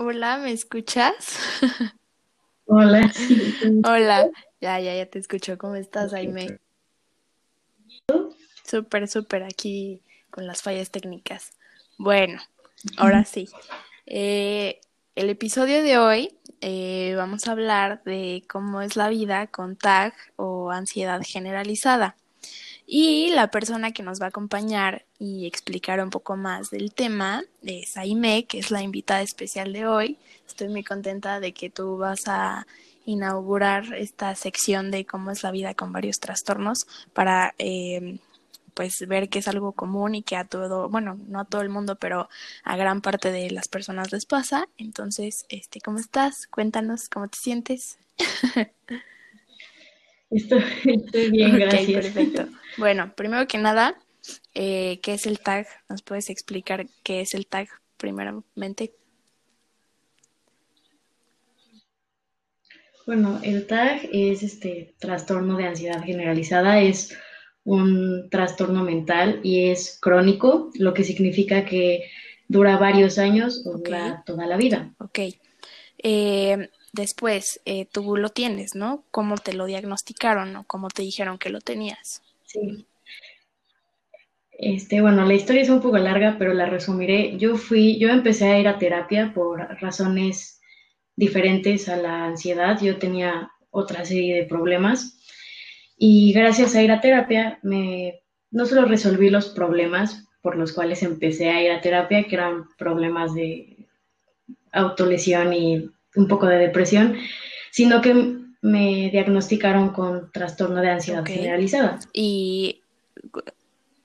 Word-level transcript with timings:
Hola, 0.00 0.38
¿me 0.38 0.52
escuchas? 0.52 1.40
Hola, 2.66 3.12
sí. 3.12 3.52
Hola, 3.84 4.30
ya, 4.60 4.78
ya, 4.78 4.94
ya 4.94 5.06
te 5.06 5.18
escucho. 5.18 5.58
¿Cómo 5.58 5.74
estás, 5.74 6.12
Aime? 6.12 6.60
Súper, 8.62 9.08
súper 9.08 9.42
aquí 9.42 10.00
con 10.30 10.46
las 10.46 10.62
fallas 10.62 10.92
técnicas. 10.92 11.50
Bueno, 11.98 12.40
ahora 12.96 13.24
sí. 13.24 13.48
Eh, 14.06 14.80
el 15.16 15.30
episodio 15.30 15.82
de 15.82 15.98
hoy 15.98 16.38
eh, 16.60 17.14
vamos 17.16 17.48
a 17.48 17.52
hablar 17.52 18.04
de 18.04 18.44
cómo 18.48 18.82
es 18.82 18.94
la 18.94 19.08
vida 19.08 19.48
con 19.48 19.74
TAG 19.74 20.14
o 20.36 20.70
ansiedad 20.70 21.22
generalizada. 21.26 22.14
Y 22.90 23.28
la 23.32 23.50
persona 23.50 23.92
que 23.92 24.02
nos 24.02 24.18
va 24.18 24.24
a 24.24 24.28
acompañar 24.30 25.04
y 25.18 25.46
explicar 25.46 26.02
un 26.02 26.08
poco 26.08 26.36
más 26.36 26.70
del 26.70 26.94
tema 26.94 27.44
es 27.62 27.98
Aime, 27.98 28.46
que 28.46 28.60
es 28.60 28.70
la 28.70 28.80
invitada 28.80 29.20
especial 29.20 29.74
de 29.74 29.86
hoy. 29.86 30.16
Estoy 30.46 30.68
muy 30.68 30.82
contenta 30.82 31.38
de 31.38 31.52
que 31.52 31.68
tú 31.68 31.98
vas 31.98 32.22
a 32.28 32.66
inaugurar 33.04 33.92
esta 33.92 34.34
sección 34.34 34.90
de 34.90 35.04
cómo 35.04 35.30
es 35.30 35.42
la 35.42 35.50
vida 35.50 35.74
con 35.74 35.92
varios 35.92 36.18
trastornos 36.18 36.86
para 37.12 37.54
eh, 37.58 38.20
pues 38.72 39.06
ver 39.06 39.28
que 39.28 39.40
es 39.40 39.48
algo 39.48 39.72
común 39.72 40.14
y 40.14 40.22
que 40.22 40.36
a 40.36 40.44
todo, 40.44 40.88
bueno, 40.88 41.18
no 41.28 41.40
a 41.40 41.44
todo 41.44 41.60
el 41.60 41.68
mundo, 41.68 41.96
pero 41.96 42.30
a 42.64 42.76
gran 42.78 43.02
parte 43.02 43.30
de 43.30 43.50
las 43.50 43.68
personas 43.68 44.12
les 44.12 44.24
pasa. 44.24 44.66
Entonces, 44.78 45.44
este, 45.50 45.82
¿cómo 45.82 45.98
estás? 45.98 46.46
Cuéntanos 46.46 47.10
cómo 47.10 47.28
te 47.28 47.36
sientes. 47.38 47.98
Estoy, 50.30 51.30
bien, 51.30 51.58
gracias. 51.58 52.04
perfecto. 52.04 52.48
Bueno, 52.76 53.12
primero 53.16 53.48
que 53.48 53.58
nada, 53.58 53.96
eh, 54.54 55.00
¿qué 55.02 55.14
es 55.14 55.26
el 55.26 55.40
tag? 55.40 55.66
¿Nos 55.88 56.02
puedes 56.02 56.30
explicar 56.30 56.86
qué 57.02 57.22
es 57.22 57.34
el 57.34 57.48
tag 57.48 57.68
primeramente? 57.96 58.92
Bueno, 63.04 63.40
el 63.42 63.66
TAG 63.66 64.08
es 64.12 64.42
este 64.42 64.94
trastorno 64.98 65.56
de 65.56 65.64
ansiedad 65.64 66.04
generalizada, 66.04 66.80
es 66.80 67.16
un 67.64 68.28
trastorno 68.30 68.84
mental 68.84 69.40
y 69.42 69.70
es 69.70 69.98
crónico, 70.00 70.70
lo 70.74 70.94
que 70.94 71.04
significa 71.04 71.64
que 71.64 72.04
dura 72.48 72.76
varios 72.76 73.18
años 73.18 73.66
o 73.66 73.78
dura 73.78 74.22
toda 74.26 74.46
la 74.46 74.56
vida. 74.56 74.94
Ok. 74.98 75.20
Eh, 75.98 76.68
después, 76.92 77.60
eh, 77.64 77.86
tú 77.90 78.16
lo 78.16 78.30
tienes, 78.30 78.74
¿no? 78.74 79.04
¿Cómo 79.10 79.36
te 79.36 79.52
lo 79.52 79.66
diagnosticaron 79.66 80.56
o 80.56 80.64
cómo 80.64 80.88
te 80.88 81.02
dijeron 81.02 81.38
que 81.38 81.50
lo 81.50 81.60
tenías? 81.60 82.22
Sí. 82.44 82.86
Este, 84.52 85.00
bueno, 85.00 85.24
la 85.24 85.34
historia 85.34 85.62
es 85.62 85.68
un 85.68 85.80
poco 85.80 85.98
larga, 85.98 86.36
pero 86.38 86.52
la 86.52 86.66
resumiré. 86.66 87.36
Yo 87.38 87.56
fui, 87.56 87.98
yo 87.98 88.08
empecé 88.08 88.48
a 88.48 88.58
ir 88.58 88.66
a 88.66 88.78
terapia 88.78 89.32
por 89.32 89.60
razones 89.80 90.60
diferentes 91.14 91.88
a 91.88 91.96
la 91.96 92.24
ansiedad. 92.24 92.80
Yo 92.80 92.98
tenía 92.98 93.52
otra 93.70 94.04
serie 94.04 94.34
de 94.34 94.46
problemas 94.46 95.18
y 95.96 96.32
gracias 96.32 96.74
a 96.74 96.82
ir 96.82 96.90
a 96.90 97.00
terapia 97.00 97.58
me 97.62 98.22
no 98.50 98.66
solo 98.66 98.86
resolví 98.86 99.30
los 99.30 99.48
problemas 99.48 100.26
por 100.40 100.56
los 100.56 100.72
cuales 100.72 101.02
empecé 101.02 101.50
a 101.50 101.62
ir 101.62 101.70
a 101.70 101.80
terapia, 101.80 102.24
que 102.24 102.36
eran 102.36 102.64
problemas 102.78 103.34
de 103.34 103.88
autolesión 104.72 105.52
y 105.52 105.90
un 106.16 106.28
poco 106.28 106.46
de 106.46 106.58
depresión, 106.58 107.16
sino 107.70 108.00
que 108.00 108.38
me 108.60 109.10
diagnosticaron 109.10 109.90
con 109.90 110.30
trastorno 110.32 110.80
de 110.80 110.90
ansiedad 110.90 111.24
generalizada. 111.24 111.98
Y, 112.12 112.80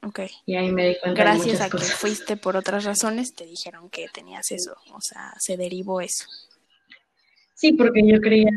okay. 0.02 0.30
y 0.46 0.56
ahí 0.56 0.72
me 0.72 0.90
di 0.90 0.96
cuenta 1.02 1.24
Gracias 1.24 1.60
de 1.60 1.66
a 1.66 1.70
que 1.70 1.78
fuiste 1.80 2.38
por 2.38 2.56
otras 2.56 2.84
razones, 2.84 3.34
te 3.34 3.46
dijeron 3.46 3.90
que 3.90 4.08
tenías 4.14 4.52
eso, 4.52 4.76
o 4.94 5.02
sea, 5.02 5.34
se 5.40 5.58
derivó 5.58 6.02
eso. 6.02 6.26
Sí, 7.56 7.74
porque 7.74 8.02
yo 8.06 8.20
creía, 8.20 8.52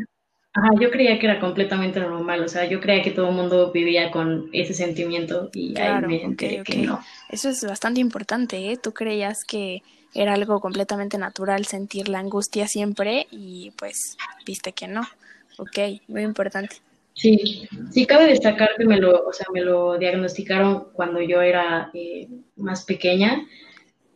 ajá, 0.53 0.69
yo 0.79 0.91
creía 0.91 1.17
que 1.17 1.27
era 1.27 1.39
completamente 1.39 1.99
normal, 1.99 2.43
o 2.43 2.47
sea, 2.47 2.65
yo 2.65 2.79
creía 2.79 3.01
que 3.01 3.11
todo 3.11 3.29
el 3.29 3.35
mundo 3.35 3.71
vivía 3.71 4.11
con 4.11 4.49
ese 4.53 4.73
sentimiento 4.73 5.49
y 5.53 5.73
claro, 5.73 6.07
ahí 6.07 6.17
me 6.17 6.23
enteré 6.23 6.63
que 6.63 6.77
no. 6.77 7.01
Eso 7.29 7.49
es 7.49 7.63
bastante 7.63 8.01
importante, 8.01 8.71
¿eh? 8.71 8.77
Tú 8.77 8.93
creías 8.93 9.43
que 9.43 9.81
era 10.13 10.33
algo 10.33 10.59
completamente 10.59 11.17
natural 11.17 11.65
sentir 11.65 12.09
la 12.09 12.19
angustia 12.19 12.67
siempre 12.67 13.27
y 13.31 13.71
pues 13.77 14.17
viste 14.45 14.71
que 14.71 14.87
no. 14.87 15.01
Ok, 15.57 16.01
muy 16.07 16.23
importante. 16.23 16.77
Sí, 17.13 17.67
sí 17.91 18.05
cabe 18.05 18.27
destacar 18.27 18.69
que 18.77 18.85
me 18.85 18.97
lo, 18.97 19.25
o 19.25 19.33
sea, 19.33 19.47
me 19.51 19.61
lo 19.61 19.97
diagnosticaron 19.97 20.89
cuando 20.93 21.19
yo 21.19 21.41
era 21.41 21.89
eh, 21.93 22.27
más 22.55 22.85
pequeña, 22.85 23.43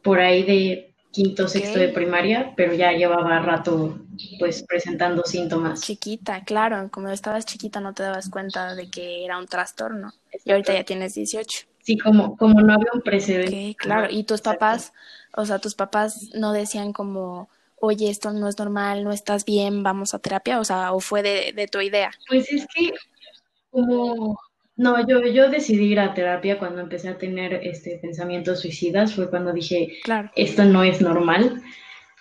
por 0.04 0.20
ahí 0.20 0.44
de 0.44 0.94
quinto, 1.12 1.48
sexto 1.48 1.80
de 1.80 1.90
primaria, 1.90 2.54
pero 2.56 2.74
ya 2.74 2.92
llevaba 2.94 3.40
rato 3.40 4.00
pues 4.40 4.64
presentando 4.64 5.24
síntomas. 5.24 5.82
Chiquita, 5.82 6.44
claro, 6.44 6.90
como 6.92 7.10
estabas 7.10 7.46
chiquita 7.46 7.80
no 7.80 7.94
te 7.94 8.04
dabas 8.04 8.30
cuenta 8.30 8.76
de 8.76 8.90
que 8.90 9.26
era 9.26 9.38
un 9.38 9.48
trastorno 9.48 10.14
y 10.46 10.52
ahorita 10.52 10.74
ya 10.74 10.84
tienes 10.84 11.16
18. 11.16 11.66
Sí, 11.80 11.98
como, 11.98 12.38
como 12.38 12.62
no 12.62 12.74
había 12.74 12.92
un 12.94 13.02
precedente. 13.02 13.72
Ok, 13.72 13.78
claro, 13.78 14.08
y 14.12 14.24
tus 14.24 14.42
papás, 14.42 14.94
o 15.36 15.46
sea, 15.46 15.60
tus 15.60 15.76
papás 15.76 16.30
no 16.34 16.54
decían 16.54 16.94
como, 16.94 17.50
oye, 17.78 18.10
esto 18.10 18.32
no 18.32 18.48
es 18.48 18.58
normal, 18.60 19.04
no 19.04 19.12
estás 19.12 19.46
bien, 19.46 19.84
vamos 19.84 20.14
a 20.14 20.20
terapia, 20.20 20.60
o 20.60 20.64
sea, 20.64 20.94
o 20.94 21.00
fue 21.00 21.24
de, 21.24 21.54
de 21.54 21.68
tu 21.68 21.82
idea. 21.82 22.12
Pues 22.28 22.52
es 22.52 22.66
que 22.74 22.94
como 23.72 24.38
no, 24.82 25.08
yo, 25.08 25.22
yo 25.22 25.50
decidí 25.50 25.92
ir 25.92 26.00
a 26.00 26.14
terapia 26.14 26.58
cuando 26.58 26.82
empecé 26.82 27.10
a 27.10 27.18
tener 27.18 27.54
este 27.54 28.00
pensamientos 28.02 28.62
suicidas, 28.62 29.14
fue 29.14 29.30
cuando 29.30 29.54
dije, 29.54 30.00
Claro. 30.04 30.32
esto 30.36 30.64
no 30.66 30.84
es 30.84 31.02
normal. 31.02 31.62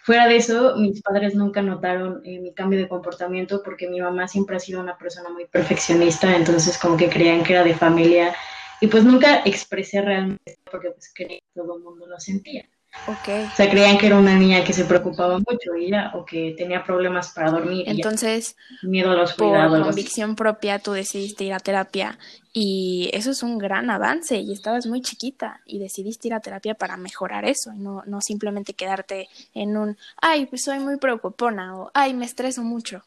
Fuera 0.03 0.27
de 0.27 0.37
eso, 0.37 0.77
mis 0.77 1.01
padres 1.03 1.35
nunca 1.35 1.63
notaron 1.63 2.21
eh, 2.25 2.39
mi 2.41 2.53
cambio 2.53 2.79
de 2.79 2.89
comportamiento 2.89 3.63
porque 3.63 3.89
mi 3.89 4.01
mamá 4.01 4.29
siempre 4.29 4.57
ha 4.57 4.61
sido 4.61 4.81
una 4.81 4.99
persona 4.99 5.31
muy 5.31 5.47
perfeccionista, 5.47 6.37
entonces 6.37 6.77
como 6.79 6.97
que 6.97 7.09
creían 7.09 7.45
que 7.45 7.53
era 7.53 7.65
de 7.65 7.75
familia 7.75 8.35
y 8.81 8.89
pues 8.89 9.05
nunca 9.05 9.43
expresé 9.45 10.03
realmente 10.03 10.59
porque 10.71 10.91
pues 10.91 11.13
creía 11.15 11.39
que 11.39 11.61
todo 11.61 11.77
el 11.77 11.83
mundo 11.83 12.07
lo 12.07 12.19
sentía. 12.19 12.69
Ok. 13.07 13.29
O 13.53 13.57
sea, 13.57 13.71
creían 13.71 13.99
que 13.99 14.07
era 14.07 14.19
una 14.19 14.39
niña 14.39 14.65
que 14.65 14.73
se 14.73 14.85
preocupaba 14.85 15.39
mucho 15.39 15.75
y 15.77 15.91
ya, 15.91 16.13
o 16.15 16.25
que 16.25 16.55
tenía 16.57 16.85
problemas 16.85 17.33
para 17.33 17.51
dormir. 17.51 17.87
y. 17.87 17.91
Entonces, 17.91 18.57
miedo 18.83 19.11
a 19.11 19.15
la 19.15 19.25
por 19.37 19.83
convicción 19.85 20.37
propia, 20.37 20.79
tú 20.79 20.93
decidiste 20.93 21.45
ir 21.45 21.53
a 21.53 21.61
terapia 21.61 22.19
y 22.53 23.11
eso 23.13 23.31
es 23.31 23.43
un 23.43 23.59
gran 23.59 23.91
avance 23.91 24.39
y 24.39 24.53
estabas 24.53 24.87
muy 24.87 25.01
chiquita 25.03 25.61
y 25.67 25.79
decidiste 25.79 26.29
ir 26.29 26.35
a 26.35 26.41
terapia 26.41 26.75
para 26.75 26.97
mejorar 26.97 27.45
eso 27.45 27.73
y 27.73 27.79
no, 27.79 28.03
no 28.07 28.21
simplemente 28.21 28.75
quedarte 28.75 29.29
en 29.55 29.77
un, 29.77 29.97
ay, 30.21 30.47
pues 30.47 30.63
soy 30.63 30.79
muy 30.79 30.99
preocupona 30.99 31.79
o, 31.79 31.91
ay, 31.95 32.15
me 32.15 32.27
estreso 32.27 32.63
mucho, 32.63 33.03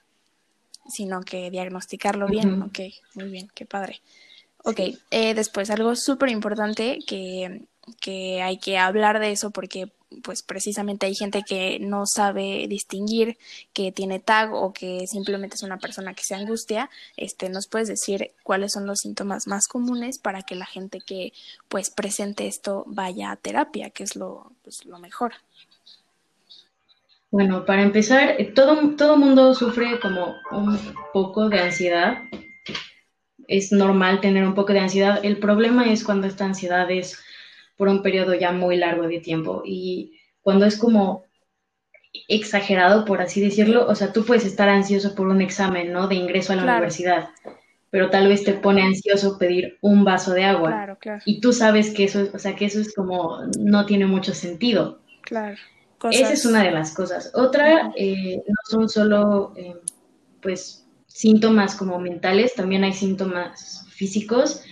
sino 0.88 1.22
que 1.22 1.50
diagnosticarlo 1.52 2.28
bien. 2.28 2.54
Ujú. 2.54 2.66
Ok, 2.66 2.80
muy 3.16 3.30
bien, 3.30 3.48
qué 3.54 3.66
padre. 3.66 4.02
Ok, 4.66 4.80
eh, 5.12 5.34
después 5.34 5.70
algo 5.70 5.96
súper 5.96 6.30
importante 6.30 7.00
que, 7.06 7.64
que 8.00 8.42
hay 8.42 8.58
que 8.58 8.78
hablar 8.78 9.20
de 9.20 9.32
eso 9.32 9.52
porque 9.52 9.92
pues 10.22 10.44
precisamente 10.44 11.06
hay 11.06 11.16
gente 11.16 11.44
que 11.44 11.80
no 11.80 12.06
sabe 12.06 12.68
distinguir 12.68 13.38
que 13.74 13.92
tiene 13.92 14.20
TAG 14.20 14.54
o 14.54 14.74
que 14.74 15.08
simplemente 15.08 15.56
es 15.56 15.64
una 15.64 15.78
persona 15.78 16.14
que 16.14 16.24
se 16.24 16.36
angustia. 16.36 16.90
Este, 17.18 17.50
¿nos 17.50 17.68
puedes 17.68 17.88
decir 17.88 18.32
cuáles 18.44 18.74
son 18.74 18.86
los 18.86 19.00
síntomas 19.00 19.48
más 19.48 19.68
comunes 19.68 20.20
para 20.20 20.44
que 20.44 20.56
la 20.56 20.66
gente 20.66 21.00
que 21.00 21.34
pues 21.68 21.90
presente 21.90 22.48
esto 22.48 22.84
vaya 22.88 23.32
a 23.32 23.36
terapia, 23.36 23.90
que 23.90 24.04
es 24.04 24.16
lo, 24.16 24.52
pues, 24.64 24.86
lo 24.86 25.00
mejor? 25.00 25.34
Bueno, 27.32 27.66
para 27.66 27.82
empezar, 27.82 28.38
todo, 28.54 28.96
todo 28.96 29.18
mundo 29.18 29.56
sufre 29.56 30.00
como 30.00 30.36
un 30.52 30.78
poco 31.14 31.50
de 31.50 31.60
ansiedad. 31.60 32.20
Es 33.48 33.72
normal 33.72 34.22
tener 34.22 34.46
un 34.46 34.54
poco 34.54 34.72
de 34.72 34.80
ansiedad. 34.80 35.20
El 35.24 35.40
problema 35.40 35.92
es 35.92 36.04
cuando 36.04 36.28
esta 36.28 36.46
ansiedad 36.46 36.90
es 36.92 37.18
por 37.78 37.88
un 37.88 38.02
periodo 38.02 38.34
ya 38.34 38.52
muy 38.52 38.78
largo 38.78 39.08
de 39.08 39.20
tiempo 39.20 39.64
y 39.66 40.20
cuando 40.42 40.66
es 40.66 40.78
como 40.78 41.24
exagerado, 42.28 43.06
por 43.06 43.22
así 43.22 43.42
decirlo. 43.42 43.88
O 43.88 43.96
sea, 43.96 44.14
tú 44.14 44.26
puedes 44.26 44.46
estar 44.46 44.70
ansioso 44.70 45.16
por 45.16 45.28
un 45.28 45.42
examen, 45.42 45.92
¿no? 45.92 46.08
De 46.08 46.16
ingreso 46.16 46.54
a 46.54 46.56
la 46.56 46.64
Claro. 46.64 46.78
universidad, 46.78 47.30
pero 47.90 48.10
tal 48.10 48.28
vez 48.28 48.44
te 48.44 48.54
pone 48.54 48.82
ansioso 48.84 49.38
pedir 49.38 49.78
un 49.82 50.04
vaso 50.04 50.34
de 50.34 50.44
agua 50.46 50.70
Claro, 50.70 50.98
claro, 51.00 51.22
y 51.26 51.42
tú 51.42 51.54
sabes 51.54 51.92
que 51.92 52.04
eso, 52.06 52.22
es- 52.22 52.34
o 52.34 52.40
sea, 52.40 52.56
que 52.56 52.66
eso 52.66 52.80
es 52.80 52.94
como 52.94 53.40
no 53.60 53.86
tiene 53.86 54.06
mucho 54.06 54.34
sentido. 54.34 55.00
claro. 55.22 55.56
Esa 56.12 56.34
es 56.34 56.46
una 56.46 56.64
de 56.64 56.72
las 56.72 56.94
cosas. 56.94 57.32
Otra, 57.34 57.94
eh, 57.96 58.36
no 58.46 58.56
son 58.70 58.90
solo, 58.90 59.54
eh, 59.56 59.74
pues, 60.42 60.86
síntomas 61.08 61.76
como 61.76 61.98
mentales, 61.98 62.54
también 62.56 62.84
hay 62.84 62.92
síntomas 62.92 63.86
físicos, 63.90 64.64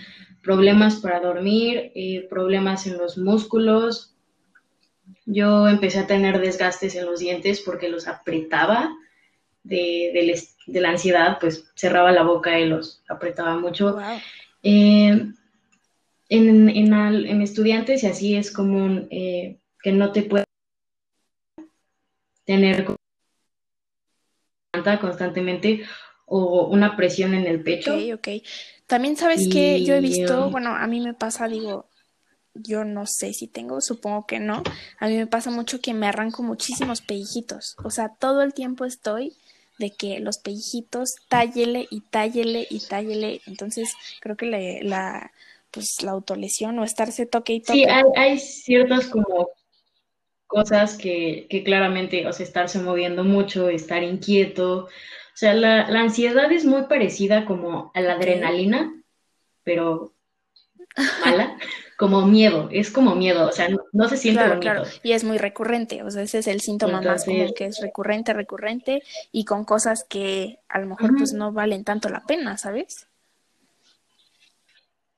problemas 0.41 0.97
para 0.97 1.19
dormir, 1.19 1.91
eh, 1.95 2.27
problemas 2.29 2.88
en 2.88 2.97
los 2.97 3.17
músculos. 3.17 4.15
Yo 5.25 5.67
empecé 5.67 5.99
a 5.99 6.07
tener 6.07 6.39
desgastes 6.39 6.95
en 6.95 7.05
los 7.05 7.19
dientes 7.19 7.61
porque 7.61 7.89
los 7.89 8.07
apretaba 8.07 8.91
de, 9.63 10.11
del 10.13 10.29
es- 10.31 10.57
de 10.65 10.81
la 10.81 10.89
ansiedad, 10.89 11.38
pues 11.39 11.71
cerraba 11.75 12.11
la 12.11 12.23
boca 12.23 12.59
y 12.59 12.65
los 12.67 13.03
apretaba 13.07 13.57
mucho. 13.59 13.93
Wow. 13.93 14.19
Eh, 14.63 15.27
en, 16.29 16.69
en, 16.69 16.93
al- 16.93 17.25
en 17.25 17.41
estudiantes 17.41 18.03
y 18.03 18.07
así 18.07 18.35
es 18.35 18.51
común 18.51 19.07
eh, 19.11 19.59
que 19.83 19.91
no 19.91 20.11
te 20.11 20.23
puedas 20.23 20.45
tener 22.45 22.85
constantemente 24.99 25.83
o 26.25 26.67
una 26.67 26.95
presión 26.95 27.33
en 27.33 27.45
el 27.45 27.61
pecho. 27.63 27.95
Ok, 27.95 28.01
ok. 28.15 28.27
También 28.91 29.15
sabes 29.15 29.47
que 29.47 29.85
yo 29.85 29.93
he 29.93 30.01
visto, 30.01 30.49
bueno, 30.49 30.75
a 30.75 30.85
mí 30.85 30.99
me 30.99 31.13
pasa, 31.13 31.47
digo, 31.47 31.85
yo 32.53 32.83
no 32.83 33.05
sé 33.05 33.31
si 33.31 33.47
tengo, 33.47 33.79
supongo 33.79 34.25
que 34.25 34.41
no. 34.41 34.63
A 34.99 35.07
mí 35.07 35.15
me 35.15 35.27
pasa 35.27 35.49
mucho 35.49 35.79
que 35.79 35.93
me 35.93 36.07
arranco 36.07 36.43
muchísimos 36.43 36.99
pellejitos. 36.99 37.77
O 37.85 37.89
sea, 37.89 38.09
todo 38.19 38.41
el 38.41 38.53
tiempo 38.53 38.83
estoy 38.83 39.31
de 39.79 39.91
que 39.91 40.19
los 40.19 40.39
pellejitos 40.39 41.11
tállele 41.29 41.88
y 41.89 42.01
tállele 42.01 42.67
y 42.69 42.85
tállele. 42.85 43.39
Entonces, 43.47 43.93
creo 44.19 44.35
que 44.35 44.81
la, 44.83 45.31
pues, 45.71 46.03
la 46.03 46.11
autolesión 46.11 46.77
o 46.77 46.83
estarse 46.83 47.25
toque 47.25 47.53
y 47.53 47.61
toque. 47.61 47.79
Sí, 47.79 47.85
hay, 47.85 48.03
hay 48.17 48.39
ciertas 48.39 49.07
como 49.07 49.51
cosas 50.47 50.97
que, 50.97 51.47
que 51.49 51.63
claramente, 51.63 52.27
o 52.27 52.33
sea, 52.33 52.45
estarse 52.45 52.79
moviendo 52.79 53.23
mucho, 53.23 53.69
estar 53.69 54.03
inquieto. 54.03 54.89
O 55.41 55.43
sea, 55.43 55.55
la, 55.55 55.89
la 55.89 56.01
ansiedad 56.01 56.51
es 56.51 56.65
muy 56.65 56.83
parecida 56.83 57.45
como 57.45 57.91
a 57.95 58.01
la 58.01 58.13
adrenalina, 58.13 58.93
pero 59.63 60.13
mala, 61.25 61.57
como 61.97 62.27
miedo, 62.27 62.69
es 62.71 62.91
como 62.91 63.15
miedo, 63.15 63.47
o 63.47 63.51
sea, 63.51 63.67
no, 63.91 64.07
se 64.07 64.17
siente 64.17 64.43
claro, 64.43 64.59
Claro, 64.59 64.83
y 65.01 65.13
es 65.13 65.23
muy 65.23 65.39
recurrente, 65.39 66.03
o 66.03 66.11
sea, 66.11 66.21
ese 66.21 66.38
es 66.38 66.47
el 66.47 66.61
síntoma 66.61 67.01
más 67.01 67.25
común 67.25 67.55
que 67.55 67.65
es 67.65 67.81
recurrente, 67.81 68.33
recurrente 68.33 69.01
y 69.31 69.43
con 69.45 69.65
cosas 69.65 70.03
que 70.07 70.59
a 70.69 70.77
lo 70.77 70.85
mejor 70.85 71.17
pues 71.17 71.33
no 71.33 71.51
valen 71.51 71.85
tanto 71.85 72.09
la 72.09 72.23
pena, 72.23 72.59
¿sabes? 72.59 73.07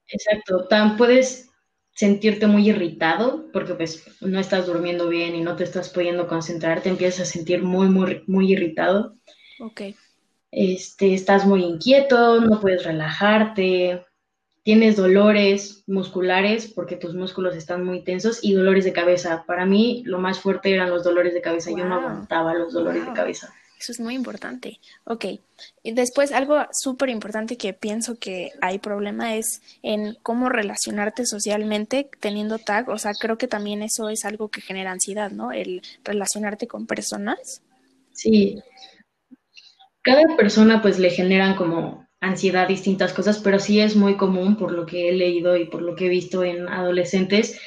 Exacto, 0.08 0.70
tan 0.70 0.96
puedes 0.96 1.50
sentirte 1.96 2.48
muy 2.48 2.70
irritado 2.70 3.52
porque 3.52 3.74
pues 3.74 4.06
no 4.22 4.40
estás 4.40 4.68
durmiendo 4.68 5.10
bien 5.10 5.36
y 5.36 5.42
no 5.42 5.58
te 5.58 5.66
estás 5.66 5.90
pudiendo 5.90 6.30
concentrar, 6.30 6.82
te 6.82 6.88
empiezas 6.88 7.28
a 7.28 7.32
sentir 7.34 7.62
muy, 7.62 7.90
muy, 7.90 8.24
muy 8.26 8.54
irritado. 8.54 9.18
Ok. 9.60 9.82
Este, 10.56 11.16
estás 11.16 11.48
muy 11.48 11.64
inquieto, 11.64 12.40
no 12.40 12.62
puedes 12.62 12.84
relajarte, 12.84 14.06
tienes 14.62 14.96
dolores 14.96 15.84
musculares 15.88 16.68
porque 16.68 16.96
tus 16.96 17.16
músculos 17.16 17.56
están 17.56 17.84
muy 17.84 18.04
tensos 18.04 18.40
y 18.44 18.54
dolores 18.54 18.86
de 18.86 18.94
cabeza. 18.94 19.46
Para 19.48 19.66
mí 19.66 20.04
lo 20.06 20.20
más 20.20 20.40
fuerte 20.40 20.72
eran 20.72 20.92
los 20.92 21.04
dolores 21.04 21.34
de 21.34 21.42
cabeza, 21.42 21.72
yo 21.72 21.86
no 21.86 21.96
aguantaba 21.96 22.54
los 22.54 22.72
dolores 22.72 23.06
de 23.06 23.14
cabeza. 23.14 23.54
Eso 23.80 23.92
es 23.92 24.00
muy 24.00 24.14
importante. 24.14 24.80
Ok. 25.04 25.26
Y 25.84 25.92
después, 25.92 26.32
algo 26.32 26.56
súper 26.72 27.10
importante 27.10 27.58
que 27.58 27.74
pienso 27.74 28.16
que 28.18 28.52
hay 28.62 28.80
problema 28.80 29.36
es 29.36 29.62
en 29.82 30.16
cómo 30.24 30.48
relacionarte 30.48 31.26
socialmente 31.26 32.10
teniendo 32.22 32.60
tag. 32.60 32.88
O 32.88 32.98
sea, 32.98 33.12
creo 33.20 33.38
que 33.38 33.50
también 33.50 33.82
eso 33.82 34.08
es 34.08 34.24
algo 34.24 34.48
que 34.48 34.62
genera 34.62 34.92
ansiedad, 34.92 35.32
¿no? 35.32 35.52
El 35.52 35.82
relacionarte 36.06 36.66
con 36.66 36.88
personas. 36.88 37.62
Sí. 38.14 38.62
Cada 40.04 40.36
persona 40.36 40.82
pues 40.82 41.00
le 41.00 41.10
generan 41.10 41.56
como 41.56 42.08
ansiedad 42.20 42.68
distintas 42.68 43.14
cosas, 43.14 43.40
pero 43.40 43.60
sí 43.60 43.80
es 43.80 43.96
muy 43.96 44.16
común 44.16 44.56
por 44.56 44.72
lo 44.72 44.86
que 44.86 45.10
he 45.10 45.14
leído 45.14 45.58
y 45.58 45.66
por 45.66 45.82
lo 45.82 45.96
que 45.96 46.06
he 46.06 46.10
visto 46.10 46.44
en 46.44 46.68
adolescentes. 46.68 47.60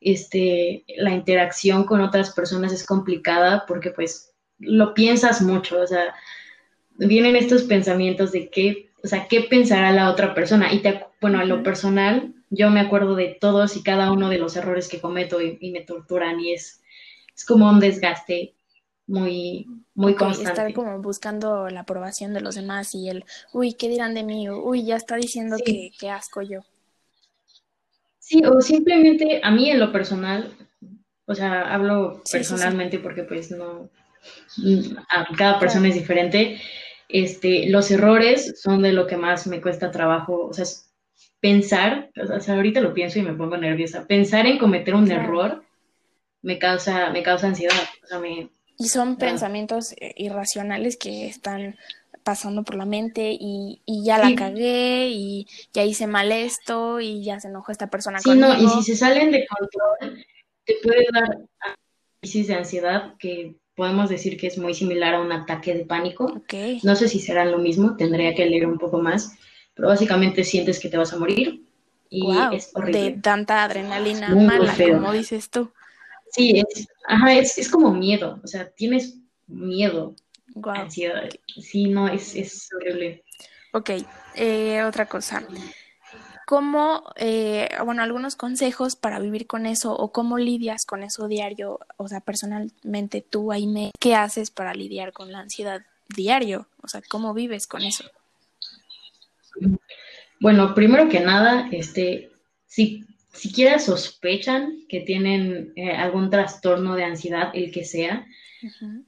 Este, 0.00 0.84
la 0.96 1.12
interacción 1.12 1.84
con 1.84 2.00
otras 2.00 2.32
personas 2.32 2.72
es 2.72 2.84
complicada 2.84 3.64
porque 3.66 3.90
pues 3.90 4.32
lo 4.58 4.94
piensas 4.94 5.42
mucho, 5.42 5.80
o 5.80 5.86
sea, 5.86 6.14
vienen 6.96 7.36
estos 7.36 7.62
pensamientos 7.64 8.32
de 8.32 8.48
qué, 8.48 8.90
o 9.02 9.08
sea, 9.08 9.26
qué 9.28 9.42
pensará 9.42 9.92
la 9.92 10.10
otra 10.10 10.34
persona. 10.34 10.72
Y 10.72 10.80
te, 10.80 11.04
bueno, 11.20 11.40
en 11.40 11.48
lo 11.48 11.62
personal, 11.62 12.34
yo 12.50 12.70
me 12.70 12.80
acuerdo 12.80 13.14
de 13.14 13.36
todos 13.40 13.76
y 13.76 13.82
cada 13.82 14.12
uno 14.12 14.28
de 14.28 14.38
los 14.38 14.56
errores 14.56 14.88
que 14.88 15.00
cometo 15.00 15.40
y, 15.40 15.70
me 15.70 15.80
torturan 15.80 16.40
y 16.40 16.52
es, 16.52 16.82
es 17.34 17.44
como 17.44 17.68
un 17.68 17.80
desgaste 17.80 18.54
muy, 19.12 19.66
muy 19.94 20.14
constante. 20.14 20.50
Estar 20.50 20.72
como 20.72 20.98
buscando 21.00 21.68
la 21.68 21.80
aprobación 21.80 22.32
de 22.32 22.40
los 22.40 22.54
demás 22.54 22.94
y 22.94 23.10
el, 23.10 23.24
uy, 23.52 23.74
¿qué 23.74 23.88
dirán 23.88 24.14
de 24.14 24.24
mí? 24.24 24.48
Uy, 24.48 24.84
ya 24.84 24.96
está 24.96 25.16
diciendo 25.16 25.56
que, 25.64 25.90
que 25.98 26.10
asco 26.10 26.40
yo. 26.40 26.60
Sí, 28.18 28.42
o 28.44 28.60
simplemente 28.60 29.40
a 29.42 29.50
mí 29.50 29.70
en 29.70 29.80
lo 29.80 29.92
personal, 29.92 30.56
o 31.26 31.34
sea, 31.34 31.74
hablo 31.74 32.22
personalmente 32.30 32.98
porque 32.98 33.24
pues 33.24 33.50
no, 33.50 33.90
cada 35.36 35.58
persona 35.58 35.88
es 35.88 35.94
diferente. 35.94 36.58
Este, 37.08 37.68
los 37.68 37.90
errores 37.90 38.60
son 38.62 38.80
de 38.80 38.92
lo 38.92 39.06
que 39.06 39.18
más 39.18 39.46
me 39.46 39.60
cuesta 39.60 39.90
trabajo, 39.90 40.46
o 40.46 40.52
sea, 40.54 40.64
pensar, 41.40 42.10
o 42.16 42.40
sea, 42.40 42.54
ahorita 42.54 42.80
lo 42.80 42.94
pienso 42.94 43.18
y 43.18 43.22
me 43.22 43.34
pongo 43.34 43.58
nerviosa, 43.58 44.06
pensar 44.06 44.46
en 44.46 44.58
cometer 44.58 44.94
un 44.94 45.10
error 45.10 45.62
me 46.40 46.58
causa, 46.58 47.10
me 47.10 47.22
causa 47.22 47.48
ansiedad, 47.48 47.74
Y 48.82 48.88
son 48.88 49.16
pensamientos 49.16 49.92
eh, 49.92 50.12
irracionales 50.16 50.96
que 50.96 51.28
están 51.28 51.76
pasando 52.24 52.64
por 52.64 52.74
la 52.74 52.84
mente 52.84 53.36
y, 53.38 53.80
ya 53.86 54.18
la 54.18 54.34
cagué 54.34 55.08
y 55.10 55.46
ya 55.72 55.84
hice 55.84 56.06
mal 56.06 56.32
esto 56.32 57.00
y 57.00 57.22
ya 57.22 57.38
se 57.38 57.48
enojó 57.48 57.70
esta 57.72 57.88
persona 57.88 58.18
sí, 58.20 58.30
no, 58.34 58.60
y 58.60 58.68
si 58.68 58.82
se 58.82 58.96
salen 58.96 59.30
de 59.30 59.46
control, 59.46 60.24
te 60.64 60.74
puede 60.82 61.06
dar 61.12 61.38
crisis 62.20 62.48
de 62.48 62.54
ansiedad 62.54 63.14
que 63.18 63.56
podemos 63.74 64.08
decir 64.08 64.36
que 64.36 64.48
es 64.48 64.58
muy 64.58 64.74
similar 64.74 65.14
a 65.14 65.20
un 65.20 65.32
ataque 65.32 65.74
de 65.74 65.84
pánico. 65.84 66.42
No 66.82 66.96
sé 66.96 67.08
si 67.08 67.20
serán 67.20 67.50
lo 67.50 67.58
mismo, 67.58 67.96
tendría 67.96 68.34
que 68.34 68.46
leer 68.46 68.66
un 68.66 68.78
poco 68.78 69.00
más, 69.00 69.36
pero 69.74 69.88
básicamente 69.88 70.44
sientes 70.44 70.78
que 70.78 70.88
te 70.88 70.96
vas 70.96 71.12
a 71.12 71.18
morir 71.18 71.64
y 72.10 72.26
es 72.52 72.70
horrible. 72.74 73.00
De 73.00 73.10
tanta 73.12 73.64
adrenalina 73.64 74.34
mala, 74.34 74.74
como 74.76 75.12
dices 75.12 75.50
tú. 75.50 75.70
Sí, 76.32 76.58
es, 76.58 76.88
ajá, 77.06 77.34
es, 77.34 77.68
como 77.70 77.92
miedo, 77.92 78.40
o 78.42 78.46
sea, 78.46 78.70
tienes 78.70 79.18
miedo, 79.46 80.16
ansiedad. 80.64 81.28
Sí, 81.60 81.88
no, 81.88 82.08
es, 82.08 82.34
es 82.34 82.68
horrible. 82.74 83.22
Ok, 83.72 83.90
eh, 84.34 84.82
otra 84.82 85.06
cosa. 85.06 85.42
¿Cómo, 86.46 87.04
eh, 87.16 87.68
bueno, 87.84 88.02
algunos 88.02 88.34
consejos 88.36 88.96
para 88.96 89.20
vivir 89.20 89.46
con 89.46 89.66
eso 89.66 89.94
o 89.94 90.10
cómo 90.10 90.38
lidias 90.38 90.84
con 90.86 91.02
eso 91.02 91.28
diario? 91.28 91.80
O 91.98 92.08
sea, 92.08 92.20
personalmente 92.20 93.20
tú, 93.20 93.52
Aime, 93.52 93.92
¿qué 94.00 94.14
haces 94.14 94.50
para 94.50 94.74
lidiar 94.74 95.12
con 95.12 95.32
la 95.32 95.40
ansiedad 95.40 95.82
diario? 96.08 96.66
O 96.82 96.88
sea, 96.88 97.02
¿cómo 97.08 97.32
vives 97.34 97.66
con 97.66 97.82
eso? 97.82 98.04
Bueno, 100.40 100.74
primero 100.74 101.08
que 101.08 101.20
nada, 101.20 101.68
este, 101.70 102.32
si 102.66 103.06
siquiera 103.32 103.78
sospechan 103.78 104.84
que 104.88 105.00
tienen 105.00 105.72
eh, 105.76 105.92
algún 105.92 106.30
trastorno 106.30 106.94
de 106.94 107.04
ansiedad, 107.04 107.50
el 107.54 107.70
que 107.72 107.84
sea, 107.84 108.26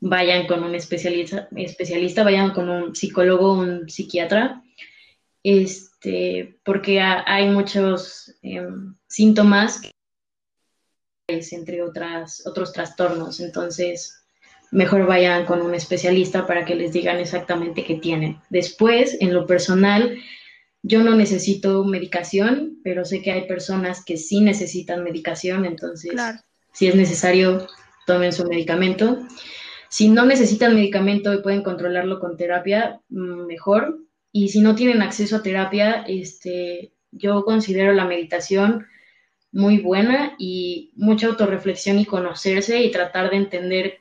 vayan 0.00 0.47
con 0.47 0.65
un 0.65 0.75
especialista, 0.75 1.49
especialista, 1.56 2.25
vayan 2.25 2.51
con 2.53 2.69
un 2.69 2.94
psicólogo, 2.94 3.53
un 3.53 3.89
psiquiatra, 3.89 4.63
este, 5.43 6.58
porque 6.65 7.01
hay 7.01 7.48
muchos 7.48 8.34
em, 8.43 8.96
síntomas 9.06 9.81
entre 11.29 11.82
otras, 11.82 12.46
otros 12.46 12.72
trastornos. 12.72 13.41
Entonces, 13.41 14.25
mejor 14.70 15.06
vayan 15.06 15.46
con 15.46 15.63
un 15.63 15.75
especialista 15.75 16.46
para 16.46 16.65
que 16.65 16.75
les 16.75 16.93
digan 16.93 17.19
exactamente 17.19 17.84
qué 17.84 17.94
tienen. 17.94 18.39
Después, 18.51 19.17
en 19.20 19.32
lo 19.32 19.46
personal, 19.46 20.19
yo 20.86 21.03
no 21.03 21.17
necesito 21.17 21.82
medicación, 21.84 22.79
pero 22.84 23.06
sé 23.06 23.22
que 23.22 23.32
hay 23.32 23.46
personas 23.48 24.05
que 24.05 24.19
sí 24.19 24.43
necesitan 24.43 25.03
medicación, 25.03 25.64
entonces, 25.64 26.12
si 26.72 26.86
es 26.86 26.94
necesario, 26.94 27.67
tomen 28.06 28.34
su 28.34 28.44
medicamento. 28.44 29.19
Si 29.88 30.08
no 30.08 30.26
necesitan 30.26 30.74
medicamento 30.74 31.32
y 31.32 31.41
pueden 31.41 31.62
controlarlo 31.62 32.20
con 32.20 32.36
terapia, 32.36 33.00
mm, 33.08 33.46
mejor, 33.46 33.98
y 34.31 34.50
si 34.50 34.60
no 34.60 34.74
tienen 34.74 35.00
acceso 35.00 35.36
a 35.36 35.43
terapia, 35.43 36.05
este, 36.06 36.93
yo 37.12 37.44
considero 37.46 37.94
la 37.94 38.05
meditación 38.05 38.86
muy 39.53 39.79
buena 39.79 40.34
y 40.38 40.93
mucha 40.96 41.29
autorreflexión 41.29 41.98
y 41.98 42.05
conocerse 42.05 42.82
y 42.82 42.91
tratar 42.91 43.31
de 43.31 43.36
entender 43.36 44.00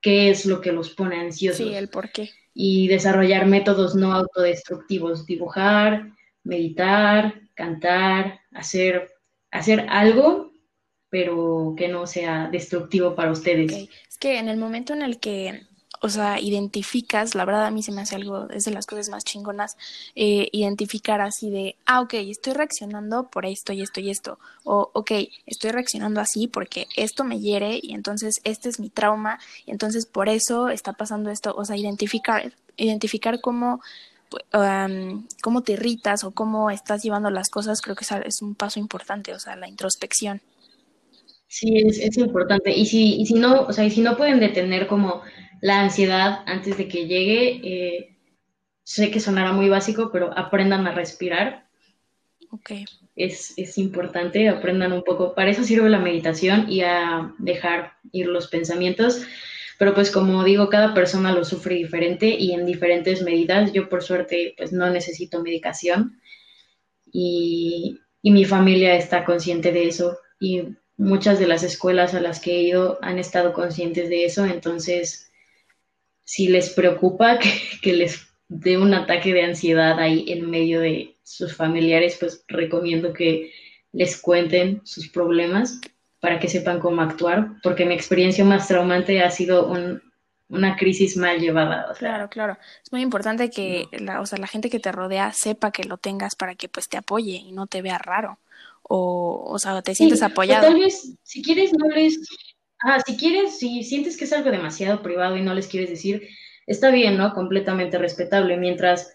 qué 0.00 0.30
es 0.30 0.46
lo 0.46 0.60
que 0.60 0.72
los 0.72 0.90
pone 0.90 1.20
ansiosos. 1.20 1.64
Sí, 1.64 1.74
el 1.74 1.88
por 1.88 2.10
qué. 2.10 2.30
Y 2.54 2.88
desarrollar 2.88 3.46
métodos 3.46 3.94
no 3.94 4.12
autodestructivos, 4.12 5.26
dibujar, 5.26 6.12
meditar, 6.44 7.40
cantar, 7.54 8.40
hacer, 8.52 9.10
hacer 9.50 9.86
algo, 9.88 10.52
pero 11.08 11.74
que 11.76 11.88
no 11.88 12.06
sea 12.06 12.48
destructivo 12.50 13.14
para 13.14 13.32
ustedes. 13.32 13.88
Es 14.08 14.18
que 14.18 14.38
en 14.38 14.48
el 14.48 14.58
momento 14.58 14.92
en 14.92 15.02
el 15.02 15.18
que 15.18 15.62
o 16.02 16.08
sea, 16.08 16.40
identificas, 16.40 17.36
la 17.36 17.44
verdad 17.44 17.64
a 17.64 17.70
mí 17.70 17.84
se 17.84 17.92
me 17.92 18.00
hace 18.00 18.16
algo, 18.16 18.48
es 18.50 18.64
de 18.64 18.72
las 18.72 18.86
cosas 18.86 19.08
más 19.08 19.24
chingonas, 19.24 19.76
eh, 20.16 20.48
identificar 20.50 21.20
así 21.20 21.48
de, 21.48 21.76
ah, 21.86 22.00
ok, 22.00 22.14
estoy 22.14 22.54
reaccionando 22.54 23.28
por 23.28 23.46
esto 23.46 23.72
y 23.72 23.82
esto 23.82 24.00
y 24.00 24.10
esto, 24.10 24.40
o 24.64 24.90
ok, 24.94 25.12
estoy 25.46 25.70
reaccionando 25.70 26.20
así 26.20 26.48
porque 26.48 26.88
esto 26.96 27.22
me 27.22 27.38
hiere 27.38 27.78
y 27.80 27.94
entonces 27.94 28.40
este 28.42 28.68
es 28.68 28.80
mi 28.80 28.90
trauma 28.90 29.38
y 29.64 29.70
entonces 29.70 30.04
por 30.06 30.28
eso 30.28 30.70
está 30.70 30.92
pasando 30.92 31.30
esto, 31.30 31.54
o 31.56 31.64
sea, 31.64 31.76
identificar, 31.76 32.52
identificar 32.76 33.40
cómo, 33.40 33.80
cómo 35.40 35.62
te 35.62 35.74
irritas 35.74 36.24
o 36.24 36.32
cómo 36.32 36.72
estás 36.72 37.04
llevando 37.04 37.30
las 37.30 37.48
cosas, 37.48 37.80
creo 37.80 37.94
que 37.94 38.04
es 38.24 38.42
un 38.42 38.56
paso 38.56 38.80
importante, 38.80 39.34
o 39.34 39.38
sea, 39.38 39.54
la 39.54 39.68
introspección. 39.68 40.40
Sí, 41.46 41.76
es, 41.76 41.98
es 41.98 42.16
importante. 42.16 42.72
Y 42.74 42.86
si, 42.86 43.20
y 43.20 43.26
si 43.26 43.34
no, 43.34 43.66
o 43.66 43.72
sea, 43.74 43.84
y 43.84 43.90
si 43.90 44.00
no 44.00 44.16
pueden 44.16 44.40
detener 44.40 44.86
como 44.86 45.20
la 45.62 45.80
ansiedad 45.80 46.40
antes 46.46 46.76
de 46.76 46.88
que 46.88 47.06
llegue, 47.06 47.60
eh, 47.62 48.16
sé 48.82 49.12
que 49.12 49.20
sonará 49.20 49.52
muy 49.52 49.68
básico, 49.68 50.10
pero 50.12 50.36
aprendan 50.36 50.88
a 50.88 50.92
respirar. 50.92 51.68
Ok. 52.50 52.72
Es, 53.14 53.54
es 53.56 53.78
importante, 53.78 54.48
aprendan 54.48 54.92
un 54.92 55.04
poco. 55.04 55.34
Para 55.36 55.50
eso 55.50 55.62
sirve 55.62 55.88
la 55.88 56.00
meditación 56.00 56.66
y 56.68 56.80
a 56.80 57.32
dejar 57.38 57.92
ir 58.10 58.26
los 58.26 58.48
pensamientos. 58.48 59.22
Pero 59.78 59.94
pues 59.94 60.10
como 60.10 60.42
digo, 60.42 60.68
cada 60.68 60.94
persona 60.94 61.32
lo 61.32 61.44
sufre 61.44 61.76
diferente 61.76 62.26
y 62.26 62.52
en 62.52 62.66
diferentes 62.66 63.22
medidas. 63.22 63.72
Yo 63.72 63.88
por 63.88 64.02
suerte 64.02 64.54
pues 64.56 64.72
no 64.72 64.90
necesito 64.90 65.42
medicación 65.42 66.20
y, 67.12 68.00
y 68.20 68.32
mi 68.32 68.44
familia 68.44 68.96
está 68.96 69.24
consciente 69.24 69.70
de 69.70 69.86
eso 69.86 70.18
y 70.40 70.74
muchas 70.96 71.38
de 71.38 71.46
las 71.46 71.62
escuelas 71.62 72.14
a 72.14 72.20
las 72.20 72.40
que 72.40 72.56
he 72.56 72.62
ido 72.62 72.98
han 73.00 73.20
estado 73.20 73.52
conscientes 73.52 74.08
de 74.08 74.24
eso. 74.24 74.44
Entonces, 74.44 75.31
si 76.24 76.48
les 76.48 76.70
preocupa 76.70 77.38
que, 77.38 77.50
que 77.82 77.92
les 77.94 78.26
dé 78.48 78.78
un 78.78 78.94
ataque 78.94 79.32
de 79.32 79.44
ansiedad 79.44 79.98
ahí 79.98 80.24
en 80.28 80.50
medio 80.50 80.80
de 80.80 81.16
sus 81.22 81.54
familiares, 81.56 82.16
pues 82.20 82.44
recomiendo 82.48 83.12
que 83.12 83.52
les 83.92 84.20
cuenten 84.20 84.80
sus 84.84 85.08
problemas 85.08 85.80
para 86.20 86.38
que 86.38 86.48
sepan 86.48 86.80
cómo 86.80 87.02
actuar, 87.02 87.54
porque 87.62 87.84
mi 87.86 87.94
experiencia 87.94 88.44
más 88.44 88.68
traumante 88.68 89.22
ha 89.22 89.30
sido 89.30 89.66
un, 89.68 90.02
una 90.48 90.76
crisis 90.76 91.16
mal 91.16 91.40
llevada. 91.40 91.90
O 91.90 91.94
sea, 91.94 92.08
Claro, 92.08 92.28
claro. 92.30 92.58
Es 92.84 92.90
muy 92.92 93.00
importante 93.02 93.50
que 93.50 93.88
la, 93.92 94.20
o 94.20 94.26
sea, 94.26 94.38
la 94.38 94.46
gente 94.48 94.70
que 94.70 94.80
te 94.80 94.92
rodea 94.92 95.32
sepa 95.32 95.70
que 95.72 95.84
lo 95.84 95.98
tengas 95.98 96.34
para 96.34 96.54
que 96.56 96.68
pues 96.68 96.88
te 96.88 96.96
apoye 96.96 97.36
y 97.36 97.52
no 97.52 97.66
te 97.66 97.82
vea 97.82 97.98
raro. 97.98 98.38
O, 98.82 99.44
o 99.46 99.58
sea, 99.58 99.80
te 99.82 99.94
sientes 99.94 100.20
Sí, 100.20 100.24
o 100.24 100.26
apoyado. 100.26 100.66
tal 100.68 100.80
vez, 100.80 101.16
si 101.22 101.42
quieres, 101.42 101.72
no 101.74 101.88
les... 101.88 102.18
Ah, 102.84 103.00
si 103.04 103.16
quieres, 103.16 103.58
si 103.58 103.82
sientes 103.84 104.16
que 104.16 104.24
es 104.24 104.32
algo 104.32 104.50
demasiado 104.50 105.02
privado 105.02 105.36
y 105.36 105.42
no 105.42 105.54
les 105.54 105.68
quieres 105.68 105.90
decir, 105.90 106.28
está 106.66 106.90
bien, 106.90 107.16
¿no? 107.16 107.32
Completamente 107.34 107.98
respetable. 107.98 108.56
Mientras 108.56 109.14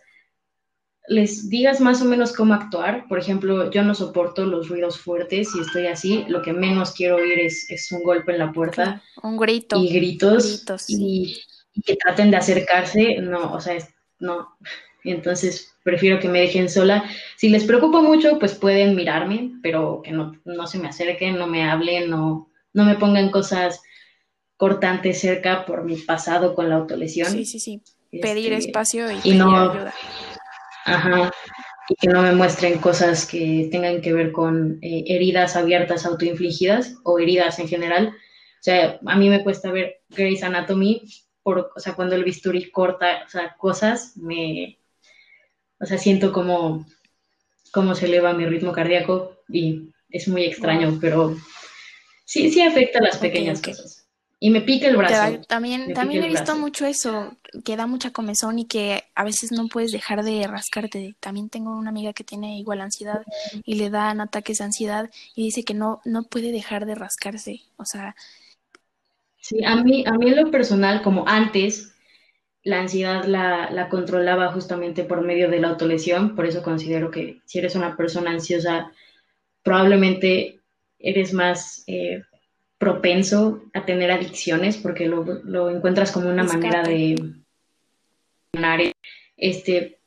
les 1.07 1.49
digas 1.49 1.79
más 1.79 2.01
o 2.01 2.05
menos 2.05 2.33
cómo 2.33 2.53
actuar, 2.53 3.05
por 3.07 3.17
ejemplo, 3.17 3.71
yo 3.71 3.81
no 3.83 3.95
soporto 3.95 4.45
los 4.45 4.67
ruidos 4.67 4.99
fuertes 4.99 5.55
y 5.55 5.61
estoy 5.61 5.87
así, 5.87 6.25
lo 6.27 6.41
que 6.41 6.51
menos 6.51 6.91
quiero 6.91 7.15
oír 7.15 7.39
es, 7.39 7.69
es 7.69 7.91
un 7.91 8.03
golpe 8.03 8.33
en 8.33 8.39
la 8.39 8.51
puerta 8.51 9.01
un 9.23 9.37
grito, 9.37 9.77
y 9.77 9.89
gritos 9.89 10.59
gritos. 10.59 10.89
y, 10.89 11.37
y 11.73 11.81
que 11.81 11.95
traten 11.95 12.29
de 12.31 12.37
acercarse, 12.37 13.17
no, 13.21 13.53
o 13.53 13.61
sea, 13.61 13.75
es- 13.75 13.89
no. 14.19 14.57
Entonces 15.03 15.73
prefiero 15.83 16.19
que 16.19 16.27
me 16.27 16.41
dejen 16.41 16.69
sola. 16.69 17.05
Si 17.37 17.47
les 17.49 17.63
preocupa 17.63 18.01
mucho, 18.01 18.37
pues 18.39 18.53
pueden 18.55 18.95
mirarme, 18.95 19.53
pero 19.63 20.01
que 20.03 20.11
no, 20.11 20.33
no 20.43 20.67
se 20.67 20.79
me 20.79 20.89
acerquen, 20.89 21.37
no 21.37 21.47
me 21.47 21.63
hablen, 21.63 22.09
no, 22.09 22.49
no 22.77 22.85
me 22.85 22.95
pongan 22.95 23.31
cosas 23.31 23.81
cortantes 24.55 25.19
cerca 25.19 25.65
por 25.65 25.83
mi 25.83 25.95
pasado 25.97 26.53
con 26.55 26.69
la 26.69 26.75
autolesión. 26.75 27.29
Sí, 27.31 27.43
sí, 27.45 27.59
sí. 27.59 27.81
Pedir 28.21 28.53
Este, 28.53 28.67
espacio 28.69 29.11
y 29.11 29.15
y 29.15 29.21
pedir 29.21 29.37
no- 29.37 29.71
ayuda. 29.71 29.93
Ajá. 30.85 31.31
Y 31.89 31.95
que 31.95 32.07
no 32.07 32.21
me 32.21 32.33
muestren 32.33 32.77
cosas 32.79 33.25
que 33.25 33.67
tengan 33.71 34.01
que 34.01 34.13
ver 34.13 34.31
con 34.31 34.77
eh, 34.81 35.03
heridas 35.07 35.55
abiertas 35.55 36.05
autoinfligidas 36.05 36.95
o 37.03 37.17
heridas 37.17 37.57
en 37.59 37.67
general. 37.67 38.09
O 38.09 38.63
sea, 38.67 38.99
a 39.05 39.15
mí 39.15 39.29
me 39.29 39.43
cuesta 39.43 39.71
ver 39.71 40.01
Grey's 40.09 40.43
Anatomy, 40.43 41.01
por, 41.43 41.71
o 41.75 41.79
sea, 41.79 41.93
cuando 41.95 42.15
el 42.15 42.23
bisturí 42.25 42.69
corta, 42.71 43.23
o 43.25 43.29
sea, 43.29 43.55
cosas, 43.57 44.17
me, 44.17 44.77
o 45.79 45.85
sea, 45.85 45.97
siento 45.97 46.31
como, 46.33 46.85
como 47.71 47.95
se 47.95 48.05
eleva 48.05 48.33
mi 48.33 48.45
ritmo 48.45 48.71
cardíaco 48.73 49.37
y 49.49 49.89
es 50.09 50.27
muy 50.27 50.43
extraño, 50.43 50.97
pero 50.99 51.35
sí, 52.27 52.51
sí 52.51 52.61
afecta 52.61 53.01
las 53.01 53.17
Ok, 53.19 53.19
pequeñas 53.19 53.61
cosas. 53.61 54.07
Y 54.39 54.51
me 54.51 54.61
pica 54.61 54.87
el 54.87 54.97
brazo. 54.97 55.29
da- 55.29 55.41
también, 55.47 55.93
también 55.93 56.23
he 56.23 56.27
visto 56.27 56.55
mucho 56.55 56.85
eso, 56.85 57.37
que 57.65 57.75
da 57.77 57.87
mucha 57.87 58.11
comezón 58.11 58.59
y 58.59 58.65
que 58.67 59.03
a 59.15 59.23
veces 59.23 59.51
no 59.51 59.67
puedes 59.67 59.91
dejar 59.91 60.23
de 60.23 60.47
rascarte. 60.47 61.15
También 61.19 61.49
tengo 61.49 61.71
una 61.77 61.89
amiga 61.91 62.13
que 62.13 62.23
tiene 62.23 62.57
igual 62.59 62.81
ansiedad 62.81 63.25
y 63.63 63.75
le 63.75 63.89
dan 63.89 64.21
ataques 64.21 64.57
de 64.59 64.65
ansiedad 64.65 65.09
y 65.35 65.43
dice 65.45 65.63
que 65.63 65.73
no, 65.73 66.01
no 66.05 66.23
puede 66.23 66.51
dejar 66.51 66.85
de 66.85 66.95
rascarse. 66.95 67.61
O 67.77 67.85
sea, 67.85 68.15
Sí, 69.39 69.63
a 69.63 69.75
mí, 69.83 70.03
a 70.05 70.11
mí 70.13 70.29
en 70.29 70.35
lo 70.43 70.51
personal, 70.51 71.01
como 71.01 71.27
antes, 71.27 71.93
la 72.63 72.81
ansiedad 72.81 73.25
la, 73.25 73.71
la 73.71 73.89
controlaba 73.89 74.51
justamente 74.53 75.03
por 75.05 75.21
medio 75.23 75.49
de 75.49 75.59
la 75.59 75.69
autolesión, 75.69 76.35
por 76.35 76.45
eso 76.47 76.63
considero 76.63 77.11
que 77.11 77.41
si 77.45 77.59
eres 77.59 77.75
una 77.75 77.97
persona 77.97 78.31
ansiosa, 78.31 78.91
probablemente 79.63 80.56
eres 80.99 81.33
más 81.33 81.83
eh, 81.87 82.23
propenso 82.77 83.63
a 83.73 83.85
tener 83.85 84.11
adicciones 84.11 84.77
porque 84.77 85.07
lo, 85.07 85.23
lo 85.23 85.69
encuentras 85.69 86.11
como 86.11 86.29
una 86.29 86.43
Escape. 86.43 86.57
manera 86.57 86.83
de 86.83 87.33
ganar. 88.53 88.79
Este, 89.35 89.99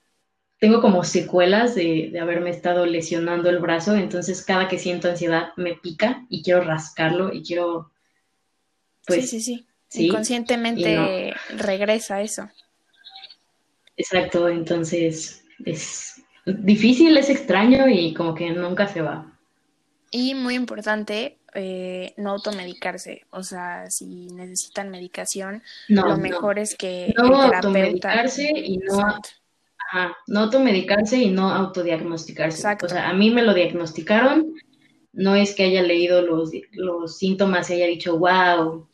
tengo 0.58 0.80
como 0.80 1.04
secuelas 1.04 1.74
de, 1.74 2.10
de 2.12 2.20
haberme 2.20 2.50
estado 2.50 2.86
lesionando 2.86 3.48
el 3.48 3.58
brazo, 3.58 3.96
entonces 3.96 4.44
cada 4.44 4.68
que 4.68 4.78
siento 4.78 5.08
ansiedad 5.08 5.48
me 5.56 5.74
pica 5.74 6.26
y 6.28 6.42
quiero 6.42 6.62
rascarlo 6.62 7.32
y 7.32 7.42
quiero, 7.42 7.90
pues, 9.06 9.30
sí, 9.30 9.40
sí, 9.40 9.56
sí. 9.56 9.66
sí, 9.88 10.06
Inconscientemente 10.06 11.34
regresa 11.56 12.20
eso. 12.20 12.48
Exacto, 13.96 14.48
entonces 14.48 15.44
es 15.64 16.22
difícil, 16.46 17.16
es 17.16 17.28
extraño 17.30 17.88
y 17.88 18.14
como 18.14 18.34
que 18.34 18.50
nunca 18.50 18.86
se 18.86 19.02
va. 19.02 19.29
Y 20.10 20.34
muy 20.34 20.54
importante, 20.56 21.40
eh, 21.54 22.14
no 22.16 22.30
automedicarse. 22.32 23.26
O 23.30 23.42
sea, 23.42 23.90
si 23.90 24.28
necesitan 24.32 24.90
medicación, 24.90 25.62
No, 25.88 26.06
lo 26.06 26.16
no, 26.16 26.16
mejor 26.16 26.58
es 26.58 26.76
que 26.76 27.14
no 27.16 27.28
el 27.28 27.38
terapeuta. 27.38 28.22
automedicarse 28.22 28.50
y 28.56 28.78
no, 28.78 29.22
ajá, 29.78 30.16
no 30.26 30.40
automedicarse 30.40 31.18
y 31.18 31.30
no 31.30 31.50
autodiagnosticarse. 31.52 32.62
Exacto. 32.62 32.86
O 32.86 32.88
sea, 32.88 33.08
a 33.10 33.14
mí 33.14 33.30
me 33.30 33.42
lo 33.42 33.54
diagnosticaron, 33.54 34.54
no 35.12 35.36
es 35.36 35.54
que 35.54 35.64
haya 35.64 35.82
leído 35.82 36.22
los, 36.22 36.50
los 36.72 37.18
síntomas 37.18 37.70
y 37.70 37.74
haya 37.74 37.86
dicho, 37.86 38.18
wow, 38.18 38.89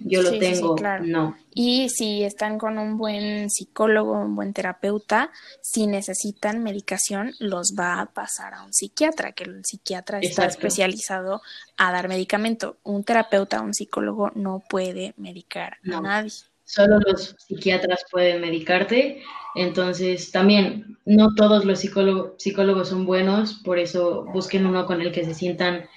yo 0.00 0.22
lo 0.22 0.30
Sí, 0.30 0.38
sí, 0.40 0.46
sí, 0.46 0.60
tengo, 0.60 0.74
claro. 0.76 1.04
no. 1.06 1.36
Y 1.54 1.88
si 1.88 2.22
están 2.22 2.58
con 2.58 2.78
un 2.78 2.96
buen 2.96 3.50
psicólogo, 3.50 4.12
un 4.12 4.36
buen 4.36 4.52
terapeuta, 4.52 5.30
si 5.62 5.86
necesitan 5.86 6.62
medicación, 6.62 7.32
los 7.40 7.74
va 7.78 8.00
a 8.00 8.06
pasar 8.06 8.54
a 8.54 8.62
un 8.64 8.72
psiquiatra, 8.72 9.32
que 9.32 9.44
el 9.44 9.64
psiquiatra 9.64 10.20
está 10.20 10.46
especializado 10.46 11.42
a 11.76 11.92
dar 11.92 12.08
medicamento. 12.08 12.78
Un 12.84 13.04
terapeuta, 13.04 13.60
un 13.60 13.74
psicólogo 13.74 14.30
no 14.34 14.62
puede 14.68 15.14
medicar 15.16 15.74
a 15.74 15.78
No. 15.82 16.00
nadie. 16.02 16.32
Solo 16.64 17.00
los 17.04 17.34
psiquiatras 17.36 18.04
pueden 18.12 18.40
medicarte, 18.40 19.22
entonces 19.56 20.30
también 20.30 20.96
no 21.04 21.34
todos 21.34 21.64
los 21.64 21.80
psicólogo- 21.80 22.34
psicólogos 22.38 22.90
son 22.90 23.06
buenos, 23.06 23.54
por 23.64 23.80
eso 23.80 24.24
busquen 24.32 24.66
uno 24.66 24.86
con 24.86 25.00
el 25.00 25.10
que 25.10 25.24
se 25.24 25.34
sientan 25.34 25.88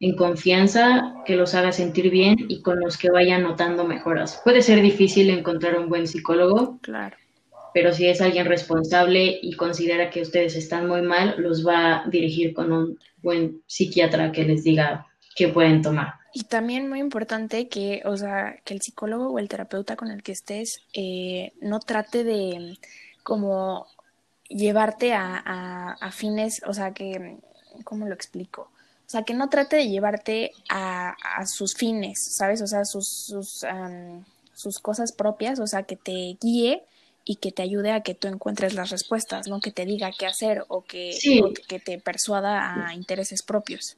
en 0.00 0.14
confianza, 0.16 1.14
que 1.24 1.36
los 1.36 1.54
haga 1.54 1.72
sentir 1.72 2.10
bien 2.10 2.36
y 2.48 2.60
con 2.62 2.80
los 2.80 2.98
que 2.98 3.10
vayan 3.10 3.42
notando 3.42 3.84
mejoras. 3.84 4.40
Puede 4.44 4.62
ser 4.62 4.82
difícil 4.82 5.30
encontrar 5.30 5.78
un 5.78 5.88
buen 5.88 6.06
psicólogo, 6.06 6.78
Claro. 6.82 7.16
pero 7.72 7.92
si 7.92 8.06
es 8.06 8.20
alguien 8.20 8.46
responsable 8.46 9.38
y 9.42 9.54
considera 9.54 10.10
que 10.10 10.22
ustedes 10.22 10.54
están 10.56 10.86
muy 10.86 11.02
mal, 11.02 11.34
los 11.38 11.66
va 11.66 12.02
a 12.04 12.08
dirigir 12.08 12.52
con 12.54 12.72
un 12.72 12.98
buen 13.22 13.62
psiquiatra 13.66 14.32
que 14.32 14.44
les 14.44 14.64
diga 14.64 15.06
qué 15.34 15.48
pueden 15.48 15.82
tomar. 15.82 16.14
Y 16.32 16.44
también 16.44 16.88
muy 16.88 17.00
importante 17.00 17.68
que, 17.68 18.02
o 18.04 18.16
sea, 18.16 18.56
que 18.64 18.74
el 18.74 18.82
psicólogo 18.82 19.30
o 19.30 19.38
el 19.38 19.48
terapeuta 19.48 19.96
con 19.96 20.10
el 20.10 20.22
que 20.22 20.32
estés 20.32 20.80
eh, 20.92 21.52
no 21.60 21.80
trate 21.80 22.24
de 22.24 22.78
como 23.22 23.86
llevarte 24.48 25.12
a, 25.14 25.42
a, 25.44 25.92
a 25.92 26.12
fines, 26.12 26.62
o 26.66 26.72
sea, 26.74 26.92
que, 26.92 27.38
¿cómo 27.84 28.06
lo 28.06 28.14
explico? 28.14 28.70
O 29.06 29.08
sea, 29.08 29.22
que 29.22 29.34
no 29.34 29.48
trate 29.48 29.76
de 29.76 29.88
llevarte 29.88 30.50
a, 30.68 31.10
a 31.36 31.46
sus 31.46 31.74
fines, 31.74 32.36
¿sabes? 32.36 32.60
O 32.62 32.66
sea, 32.66 32.84
sus, 32.84 33.08
sus, 33.08 33.62
am, 33.64 34.24
sus 34.52 34.80
cosas 34.80 35.12
propias, 35.12 35.60
o 35.60 35.66
sea, 35.66 35.84
que 35.84 35.96
te 35.96 36.36
guíe 36.40 36.82
y 37.24 37.36
que 37.36 37.52
te 37.52 37.62
ayude 37.62 37.92
a 37.92 38.02
que 38.02 38.14
tú 38.14 38.28
encuentres 38.28 38.74
las 38.74 38.90
respuestas, 38.90 39.46
no 39.48 39.60
que 39.60 39.70
te 39.70 39.84
diga 39.86 40.10
qué 40.18 40.26
hacer 40.26 40.64
o 40.68 40.82
que, 40.84 41.12
Sí. 41.12 41.40
o 41.40 41.52
que 41.52 41.78
te 41.78 41.98
persuada 42.00 42.86
a 42.88 42.94
intereses 42.94 43.42
propios. 43.42 43.96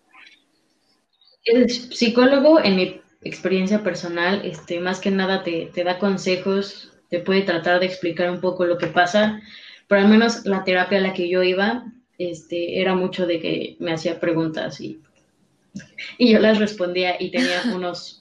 El 1.45 1.69
psicólogo, 1.71 2.61
en 2.61 2.77
mi 2.77 3.01
experiencia 3.23 3.83
personal, 3.83 4.43
este, 4.45 4.81
más 4.81 5.01
que 5.01 5.11
nada 5.11 5.43
te, 5.43 5.67
te 5.75 5.85
da 5.85 5.99
consejos, 5.99 6.93
te 7.09 7.21
puede 7.21 7.43
tratar 7.43 7.81
de 7.81 7.87
explicar 7.87 8.31
un 8.31 8.41
poco 8.41 8.65
lo 8.67 8.79
que 8.79 8.87
pasa, 8.87 9.41
pero 9.89 10.03
al 10.03 10.09
menos 10.09 10.45
la 10.45 10.65
terapia 10.65 10.99
a 10.99 11.01
la 11.01 11.15
que 11.15 11.29
yo 11.29 11.43
iba, 11.43 11.85
este, 12.19 12.81
era 12.81 12.95
mucho 12.95 13.27
de 13.27 13.41
que 13.41 13.77
me 13.79 13.93
hacía 13.93 14.21
preguntas 14.21 14.81
y, 14.81 15.01
y 16.19 16.33
yo 16.33 16.41
las 16.41 16.59
respondía 16.59 17.21
y 17.21 17.31
tenía 17.31 17.63
unos 17.75 18.19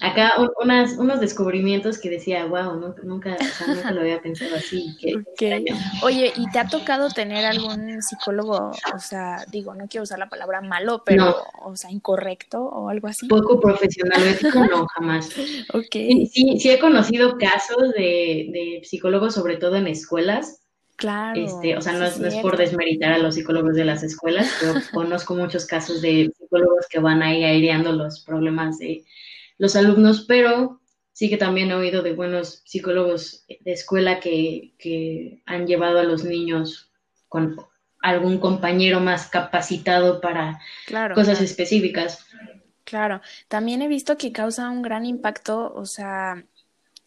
acá 0.00 0.32
unas, 0.62 0.92
unos 0.98 1.20
descubrimientos 1.20 1.98
que 1.98 2.10
decía, 2.10 2.44
wow, 2.46 2.78
nunca, 2.78 3.02
nunca, 3.02 3.36
nunca 3.66 3.90
lo 3.92 4.00
había 4.00 4.20
pensado 4.20 4.56
así. 4.56 4.96
Que, 5.36 5.64
Oye, 6.02 6.32
¿y 6.36 6.50
te 6.50 6.58
ha 6.58 6.68
tocado 6.68 7.08
tener 7.08 7.44
algún 7.44 8.02
psicólogo, 8.02 8.72
o 8.94 8.98
sea, 8.98 9.44
digo, 9.50 9.74
no 9.74 9.86
quiero 9.88 10.04
usar 10.04 10.18
la 10.18 10.28
palabra 10.28 10.60
malo, 10.60 11.02
pero, 11.04 11.44
o 11.62 11.76
sea, 11.76 11.90
incorrecto 11.90 12.62
o 12.62 12.88
algo 12.88 13.08
así? 13.08 13.26
Poco 13.26 13.60
profesional, 13.60 14.22
no, 14.70 14.86
jamás. 14.88 15.30
Sí, 15.90 16.58
sí 16.58 16.70
he 16.70 16.78
conocido 16.78 17.38
casos 17.38 17.92
de, 17.92 18.48
de 18.52 18.80
psicólogos, 18.84 19.34
sobre 19.34 19.56
todo 19.56 19.76
en 19.76 19.86
escuelas, 19.86 20.65
Claro. 20.96 21.40
Este, 21.40 21.76
o 21.76 21.80
sea, 21.82 21.92
no, 21.92 22.06
es, 22.06 22.34
por 22.36 22.56
desmeritar 22.56 23.12
a 23.12 23.18
los 23.18 23.34
psicólogos 23.34 23.74
de 23.74 23.84
las 23.84 24.02
escuelas, 24.02 24.50
pero 24.60 24.74
conozco 24.92 25.34
muchos 25.34 25.66
casos 25.66 26.00
de 26.00 26.32
psicólogos 26.36 26.86
que 26.88 26.98
van 26.98 27.22
ahí 27.22 27.44
aireando 27.44 27.92
los 27.92 28.20
problemas 28.20 28.78
de 28.78 29.04
los 29.58 29.76
alumnos, 29.76 30.24
pero 30.26 30.80
sí 31.12 31.28
que 31.28 31.36
también 31.36 31.70
he 31.70 31.74
oído 31.74 32.02
de 32.02 32.14
buenos 32.14 32.62
psicólogos 32.64 33.44
de 33.48 33.72
escuela 33.72 34.20
que, 34.20 34.74
que 34.78 35.42
han 35.46 35.66
llevado 35.66 35.98
a 35.98 36.04
los 36.04 36.24
niños 36.24 36.90
con 37.28 37.56
algún 38.00 38.38
compañero 38.38 39.00
más 39.00 39.26
capacitado 39.28 40.20
para 40.20 40.60
cosas 41.14 41.40
específicas. 41.40 42.26
Claro, 42.84 43.20
también 43.48 43.82
he 43.82 43.88
visto 43.88 44.16
que 44.16 44.30
causa 44.30 44.70
un 44.70 44.80
gran 44.80 45.04
impacto, 45.04 45.74
o 45.74 45.86
sea, 45.86 46.44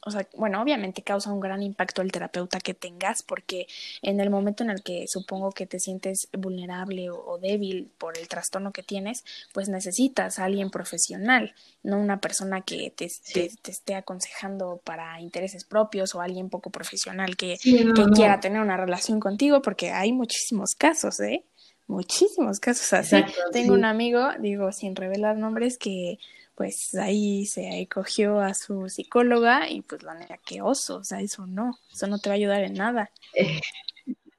o 0.01 0.11
sea, 0.11 0.27
bueno, 0.35 0.61
obviamente 0.61 1.01
causa 1.01 1.31
un 1.31 1.39
gran 1.39 1.61
impacto 1.61 2.01
el 2.01 2.11
terapeuta 2.11 2.59
que 2.59 2.73
tengas, 2.73 3.21
porque 3.21 3.67
en 4.01 4.19
el 4.19 4.29
momento 4.29 4.63
en 4.63 4.69
el 4.69 4.81
que 4.81 5.05
supongo 5.07 5.51
que 5.51 5.65
te 5.65 5.79
sientes 5.79 6.29
vulnerable 6.37 7.09
o, 7.09 7.37
débil 7.37 7.91
por 7.97 8.17
el 8.17 8.27
trastorno 8.27 8.71
que 8.71 8.83
tienes, 8.83 9.23
pues 9.53 9.69
necesitas 9.69 10.39
a 10.39 10.45
alguien 10.45 10.69
profesional, 10.69 11.53
no 11.83 11.99
una 11.99 12.19
persona 12.19 12.61
que 12.61 12.91
te, 12.95 13.05
esté 13.05 13.95
aconsejando 13.95 14.81
para 14.83 15.19
intereses 15.21 15.65
propios 15.65 16.15
o 16.15 16.21
alguien 16.21 16.49
poco 16.49 16.69
profesional 16.69 17.35
que, 17.35 17.57
que 17.61 18.05
quiera 18.13 18.39
tener 18.39 18.61
una 18.61 18.77
relación 18.77 19.19
contigo, 19.19 19.61
porque 19.61 19.91
hay 19.91 20.13
muchísimos 20.13 20.75
casos, 20.75 21.19
¿eh? 21.19 21.43
Muchísimos 21.87 22.59
casos 22.59 22.93
así. 22.93 23.15
Tengo 23.51 23.73
un 23.73 23.83
amigo, 23.83 24.21
digo, 24.39 24.71
sin 24.71 24.95
revelar 24.95 25.37
nombres, 25.37 25.79
que 25.79 26.19
pues 26.59 26.93
ahí 26.95 27.45
se 27.45 27.87
cogió 27.89 28.41
a 28.41 28.53
su 28.53 28.89
psicóloga 28.89 29.69
y 29.69 29.81
pues 29.81 30.03
la 30.03 30.13
neta, 30.13 30.37
qué 30.45 30.61
oso, 30.61 30.97
o 30.97 31.03
sea, 31.05 31.21
eso 31.21 31.47
no, 31.47 31.71
eso 31.89 32.05
no 32.07 32.19
te 32.19 32.27
va 32.27 32.33
a 32.33 32.35
ayudar 32.35 32.63
en 32.65 32.73
nada. 32.73 33.11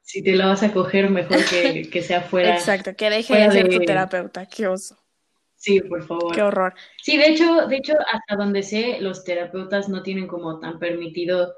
si 0.03 0.23
te 0.23 0.37
la 0.37 0.49
vas 0.49 0.63
a 0.63 0.71
coger, 0.71 1.09
mejor 1.09 1.39
que, 1.49 2.03
sea 2.03 2.21
fuera. 2.31 2.57
Exacto, 2.57 2.95
que 2.95 3.09
deje 3.09 3.35
de 3.35 3.51
ser 3.51 3.71
tu 3.71 3.79
terapeuta, 3.79 4.45
qué 4.45 4.67
oso. 4.67 4.99
Sí, 5.57 5.81
por 5.81 6.07
favor. 6.07 6.35
Qué 6.35 6.43
horror. 6.43 6.75
Sí, 7.03 7.17
de 7.17 7.29
hecho, 7.29 7.67
de 7.69 7.77
hecho, 7.77 7.95
hasta 8.13 8.37
donde 8.37 8.65
sé, 8.65 8.99
los 9.01 9.25
terapeutas 9.25 9.89
no 9.89 10.03
tienen 10.03 10.27
como 10.27 10.61
tan 10.61 10.79
permitido 10.79 11.55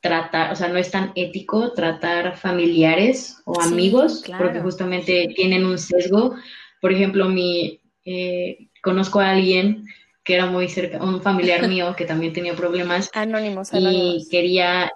tratar, 0.00 0.50
o 0.50 0.56
sea, 0.56 0.68
no 0.68 0.78
es 0.78 0.90
tan 0.90 1.12
ético 1.14 1.74
tratar 1.74 2.38
familiares 2.38 3.42
o 3.44 3.60
amigos, 3.60 4.24
porque 4.38 4.60
justamente 4.60 5.28
tienen 5.36 5.66
un 5.66 5.76
sesgo. 5.76 6.36
Por 6.80 6.94
ejemplo, 6.94 7.28
mi 7.28 7.82
eh, 8.06 8.70
conozco 8.82 9.20
a 9.20 9.32
alguien 9.32 9.84
que 10.26 10.34
era 10.34 10.46
muy 10.46 10.68
cerca, 10.68 11.02
un 11.02 11.22
familiar 11.22 11.66
mío 11.68 11.94
que 11.96 12.04
también 12.04 12.32
tenía 12.34 12.54
problemas. 12.54 13.08
Anónimos, 13.14 13.70
Y 13.72 14.26
quería, 14.28 14.90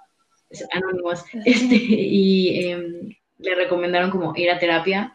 anónimos, 0.71 1.23
este, 1.45 1.75
y 1.75 2.67
em, 2.67 3.15
le 3.39 3.55
recomendaron 3.55 4.11
como 4.11 4.35
ir 4.35 4.51
a 4.51 4.59
terapia, 4.59 5.13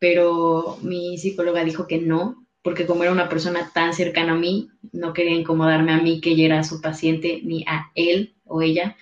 pero 0.00 0.78
mi 0.82 1.18
psicóloga 1.18 1.62
dijo 1.64 1.86
que 1.86 1.98
no, 1.98 2.46
porque 2.62 2.86
como 2.86 3.04
era 3.04 3.12
una 3.12 3.28
persona 3.28 3.70
tan 3.72 3.92
cercana 3.92 4.32
a 4.32 4.36
mí, 4.36 4.70
no 4.92 5.12
quería 5.12 5.36
incomodarme 5.36 5.92
a 5.92 5.98
mí 5.98 6.20
que 6.20 6.30
ella 6.30 6.46
era 6.46 6.64
su 6.64 6.80
paciente, 6.80 7.40
ni 7.44 7.62
a 7.68 7.92
él 7.94 8.34
o 8.44 8.62
ella, 8.62 8.96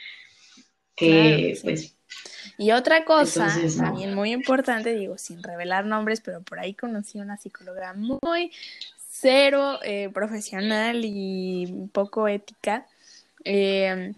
que 0.96 1.56
pues... 1.62 1.96
Y 2.56 2.70
otra 2.70 3.04
cosa, 3.04 3.52
también 3.76 4.14
muy 4.14 4.30
importante, 4.30 4.94
digo, 4.94 5.18
sin 5.18 5.42
revelar 5.42 5.86
nombres, 5.86 6.20
pero 6.20 6.40
por 6.42 6.60
ahí 6.60 6.74
conocí 6.74 7.18
una 7.18 7.36
psicóloga 7.36 7.94
muy 7.94 8.52
cero 9.24 9.78
eh, 9.82 10.10
profesional 10.12 11.00
y 11.02 11.88
poco 11.92 12.28
ética. 12.28 12.86
Eh, 13.42 14.12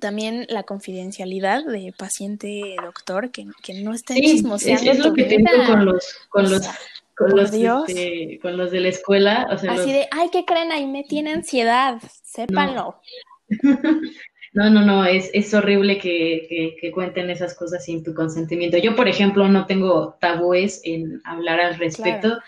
también 0.00 0.46
la 0.48 0.62
confidencialidad 0.62 1.66
de 1.66 1.92
paciente-doctor, 1.96 3.30
que, 3.30 3.46
que, 3.62 3.74
no 3.82 3.92
estén 3.92 4.16
sí, 4.16 4.22
chismoseando 4.22 4.90
es, 4.90 4.98
lo 5.00 5.12
que 5.12 5.24
tengo 5.24 5.50
con 5.66 5.84
los, 5.84 6.14
con 6.30 6.50
los, 6.50 6.66
con 7.14 7.36
los, 7.36 7.52
este, 7.52 8.38
con 8.40 8.56
los 8.56 8.70
de 8.70 8.80
la 8.80 8.88
escuela. 8.88 9.46
Así 9.50 9.92
de, 9.92 10.08
ay, 10.10 10.30
¿qué 10.32 10.46
creen? 10.46 10.72
Ahí 10.72 10.86
me 10.86 11.04
tiene 11.04 11.32
ansiedad, 11.32 12.00
sépanlo. 12.24 13.00
No. 14.54 14.70
no, 14.70 14.80
no, 14.80 15.04
es, 15.04 15.30
es 15.34 15.52
horrible 15.52 15.98
que, 15.98 16.74
que, 16.80 16.90
cuenten 16.90 17.28
esas 17.28 17.54
cosas 17.54 17.84
sin 17.84 18.02
tu 18.02 18.14
consentimiento. 18.14 18.78
Yo, 18.78 18.96
por 18.96 19.06
ejemplo, 19.06 19.46
no 19.46 19.66
tengo 19.66 20.16
tabúes 20.20 20.80
en 20.84 21.20
hablar 21.24 21.60
al 21.60 21.78
respecto 21.78 22.38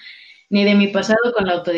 ni 0.50 0.64
de 0.64 0.74
mi 0.74 0.88
pasado 0.88 1.32
con 1.32 1.46
la, 1.46 1.54
auto, 1.54 1.70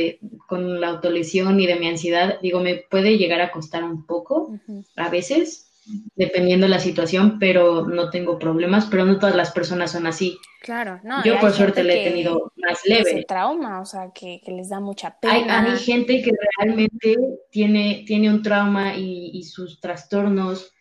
con 0.48 0.80
la 0.80 0.88
autolesión, 0.88 1.58
ni 1.58 1.66
de 1.66 1.76
mi 1.76 1.88
ansiedad. 1.88 2.40
Digo, 2.40 2.60
me 2.60 2.76
puede 2.76 3.18
llegar 3.18 3.42
a 3.42 3.52
costar 3.52 3.84
un 3.84 4.06
poco 4.06 4.58
a 4.96 5.10
veces, 5.10 5.70
dependiendo 6.16 6.64
de 6.64 6.70
la 6.70 6.78
situación, 6.78 7.38
pero 7.38 7.86
no 7.86 8.08
tengo 8.08 8.38
problemas, 8.38 8.86
pero 8.86 9.04
no 9.04 9.18
todas 9.18 9.36
las 9.36 9.52
personas 9.52 9.92
son 9.92 10.06
así. 10.06 10.38
Claro, 10.62 11.00
no. 11.04 11.22
Yo 11.22 11.38
por 11.38 11.52
suerte 11.52 11.84
le 11.84 12.00
he 12.00 12.08
tenido 12.08 12.52
más 12.56 12.80
leve. 12.86 13.24
trauma, 13.28 13.80
o 13.80 13.84
sea, 13.84 14.10
que, 14.14 14.40
les 14.46 14.70
da 14.70 14.80
mucha 14.80 15.18
pena. 15.20 15.64
Hay, 15.64 15.78
gente 15.78 16.22
que 16.22 16.32
realmente 16.56 17.16
tiene, 17.50 18.04
tiene 18.06 18.30
un 18.30 18.42
trauma 18.42 18.96
y, 18.96 19.32
y 19.34 19.44
sus 19.44 19.80
trastornos 19.80 20.72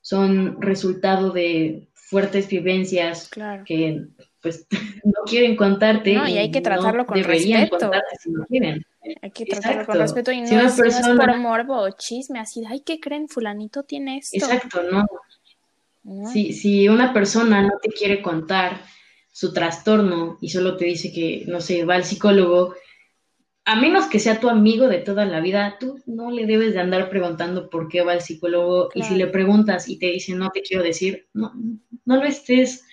son 0.00 0.60
resultado 0.60 1.30
de 1.30 1.88
fuertes 1.92 2.48
vivencias 2.48 3.28
claro. 3.28 3.64
que 3.64 4.06
pues 4.40 4.66
no 5.04 5.24
quieren 5.26 5.56
contarte. 5.56 6.14
No, 6.14 6.28
y 6.28 6.38
hay 6.38 6.50
que 6.50 6.60
tratarlo 6.60 7.06
con 7.06 7.22
respeto. 7.22 7.90
Si 8.20 8.30
no 8.30 8.44
quieren. 8.46 8.84
Hay 9.22 9.30
que 9.30 9.46
tratarlo 9.46 9.86
con 9.86 9.98
respeto 9.98 10.32
y 10.32 10.40
no, 10.42 10.60
es, 10.60 10.76
por 11.16 11.36
morbo 11.38 11.80
o 11.80 11.90
chisme, 11.90 12.38
así, 12.40 12.64
ay, 12.68 12.80
¿qué 12.80 13.00
creen? 13.00 13.28
Fulanito 13.28 13.82
tiene 13.82 14.18
esto. 14.18 14.36
Exacto, 14.36 14.82
no. 14.82 15.06
Si, 16.32 16.52
si 16.52 16.88
una 16.88 17.12
persona 17.12 17.62
no 17.62 17.72
te 17.82 17.90
quiere 17.90 18.22
contar 18.22 18.80
su 19.30 19.52
trastorno 19.52 20.38
y 20.40 20.48
solo 20.48 20.76
te 20.76 20.86
dice 20.86 21.12
que, 21.12 21.44
no 21.46 21.60
sé, 21.60 21.84
va 21.84 21.94
al 21.94 22.04
psicólogo, 22.04 22.74
a 23.64 23.76
menos 23.76 24.06
que 24.06 24.18
sea 24.18 24.40
tu 24.40 24.48
amigo 24.48 24.88
de 24.88 24.98
toda 24.98 25.26
la 25.26 25.40
vida, 25.40 25.76
tú 25.78 26.00
no 26.06 26.30
le 26.30 26.46
debes 26.46 26.72
de 26.72 26.80
andar 26.80 27.10
preguntando 27.10 27.68
por 27.68 27.88
qué 27.88 28.00
va 28.00 28.12
al 28.12 28.22
psicólogo 28.22 28.88
y 28.94 29.02
si 29.02 29.14
le 29.14 29.26
preguntas 29.26 29.88
y 29.90 29.98
te 29.98 30.06
dice 30.06 30.34
no 30.34 30.50
te 30.50 30.62
quiero 30.62 30.82
decir, 30.82 31.28
no, 31.34 31.52
no 32.06 32.16
lo 32.16 32.24
estés 32.24 32.87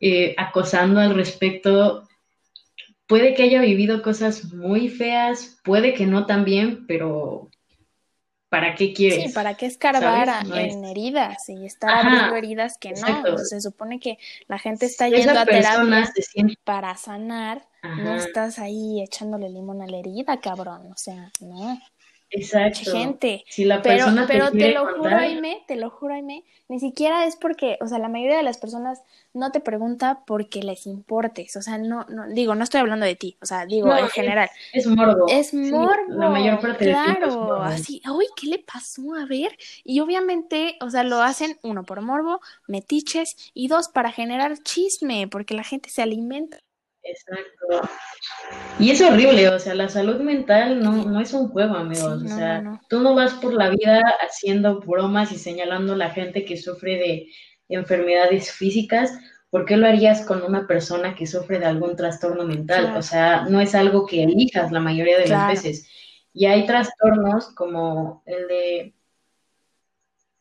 eh, 0.00 0.34
acosando 0.36 1.00
al 1.00 1.14
respecto. 1.14 2.08
Puede 3.06 3.34
que 3.34 3.44
haya 3.44 3.60
vivido 3.60 4.02
cosas 4.02 4.52
muy 4.52 4.88
feas, 4.88 5.60
puede 5.64 5.94
que 5.94 6.06
no 6.06 6.26
también, 6.26 6.86
pero 6.86 7.50
¿para 8.48 8.74
qué 8.74 8.92
quieres? 8.92 9.24
Sí, 9.24 9.32
¿para 9.32 9.54
qué 9.54 9.66
escarbar 9.66 10.46
en 10.54 10.84
heridas 10.84 11.48
y 11.48 11.64
estar 11.64 11.90
abriendo 11.90 12.36
heridas 12.36 12.76
que 12.78 12.92
no? 12.92 13.38
se 13.38 13.60
supone 13.60 13.98
que 13.98 14.18
la 14.46 14.58
gente 14.58 14.86
está 14.86 15.08
yendo 15.08 15.38
a 15.38 15.44
terapia 15.44 16.12
para 16.64 16.96
sanar, 16.96 17.66
no 17.82 18.14
estás 18.14 18.58
ahí 18.58 19.02
echándole 19.02 19.48
limón 19.48 19.82
a 19.82 19.86
la 19.86 19.98
herida, 19.98 20.40
cabrón, 20.40 20.92
o 20.92 20.96
sea, 20.96 21.30
no. 21.40 21.78
Exacto. 22.30 22.92
gente. 22.92 23.44
Si 23.48 23.64
la 23.64 23.80
pero, 23.80 23.96
persona 23.96 24.26
pero 24.26 24.50
te, 24.50 24.72
lo 24.72 24.86
juro, 24.86 25.16
Aime, 25.16 25.62
te 25.66 25.76
lo 25.76 25.90
juro, 25.90 26.14
Aime, 26.14 26.44
ni 26.68 26.78
siquiera 26.78 27.24
es 27.24 27.36
porque, 27.36 27.78
o 27.80 27.86
sea, 27.86 27.98
la 27.98 28.08
mayoría 28.08 28.36
de 28.36 28.42
las 28.42 28.58
personas 28.58 29.02
no 29.32 29.50
te 29.50 29.60
pregunta 29.60 30.22
porque 30.26 30.62
les 30.62 30.86
importes, 30.86 31.56
o 31.56 31.62
sea, 31.62 31.78
no, 31.78 32.04
no, 32.08 32.28
digo, 32.28 32.54
no 32.54 32.64
estoy 32.64 32.80
hablando 32.80 33.06
de 33.06 33.16
ti, 33.16 33.36
o 33.40 33.46
sea, 33.46 33.64
digo 33.64 33.96
en 33.96 34.08
general. 34.08 34.50
Es 34.72 34.86
morbo. 34.86 35.26
Es 35.28 35.54
morbo. 35.54 36.02
la 36.08 36.28
mayor 36.28 36.60
parte 36.60 36.86
claro, 36.86 37.62
así, 37.62 38.02
uy, 38.10 38.26
¿qué 38.36 38.48
le 38.48 38.58
pasó? 38.58 39.14
A 39.14 39.24
ver, 39.24 39.56
y 39.84 40.00
obviamente, 40.00 40.76
o 40.80 40.90
sea, 40.90 41.04
lo 41.04 41.22
hacen, 41.22 41.58
uno, 41.62 41.84
por 41.84 42.02
morbo, 42.02 42.40
metiches, 42.66 43.36
y 43.54 43.68
dos, 43.68 43.88
para 43.88 44.12
generar 44.12 44.58
chisme, 44.58 45.28
porque 45.28 45.54
la 45.54 45.64
gente 45.64 45.88
se 45.88 46.02
alimenta 46.02 46.58
Exacto. 47.08 47.88
Y 48.78 48.90
es 48.90 49.00
horrible, 49.00 49.48
o 49.48 49.58
sea, 49.58 49.74
la 49.74 49.88
salud 49.88 50.20
mental 50.20 50.80
no, 50.80 51.04
no 51.04 51.20
es 51.20 51.32
un 51.32 51.48
juego, 51.48 51.74
amigos. 51.74 52.22
o 52.22 52.28
sea, 52.28 52.80
tú 52.88 53.00
no 53.00 53.14
vas 53.14 53.34
por 53.34 53.54
la 53.54 53.70
vida 53.70 54.02
haciendo 54.20 54.80
bromas 54.80 55.32
y 55.32 55.38
señalando 55.38 55.94
a 55.94 55.96
la 55.96 56.10
gente 56.10 56.44
que 56.44 56.56
sufre 56.56 56.96
de 56.96 57.26
enfermedades 57.68 58.52
físicas. 58.52 59.12
¿Por 59.50 59.64
qué 59.64 59.76
lo 59.76 59.86
harías 59.86 60.26
con 60.26 60.42
una 60.42 60.66
persona 60.66 61.14
que 61.14 61.26
sufre 61.26 61.58
de 61.58 61.66
algún 61.66 61.96
trastorno 61.96 62.44
mental? 62.44 62.96
O 62.96 63.02
sea, 63.02 63.46
no 63.48 63.60
es 63.60 63.74
algo 63.74 64.06
que 64.06 64.22
elijas 64.22 64.70
la 64.70 64.80
mayoría 64.80 65.18
de 65.18 65.28
las 65.28 65.48
veces. 65.48 65.88
Y 66.34 66.46
hay 66.46 66.66
trastornos 66.66 67.48
como 67.54 68.22
el 68.26 68.46
de 68.46 68.94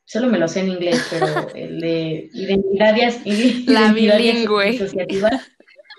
solo 0.08 0.28
me 0.28 0.40
lo 0.40 0.48
sé 0.48 0.62
en 0.62 0.70
inglés, 0.70 1.06
pero 1.10 1.50
el 1.54 1.80
de 1.80 2.30
identidades, 2.34 3.22
la 3.68 3.92
bilingüe. 3.92 4.80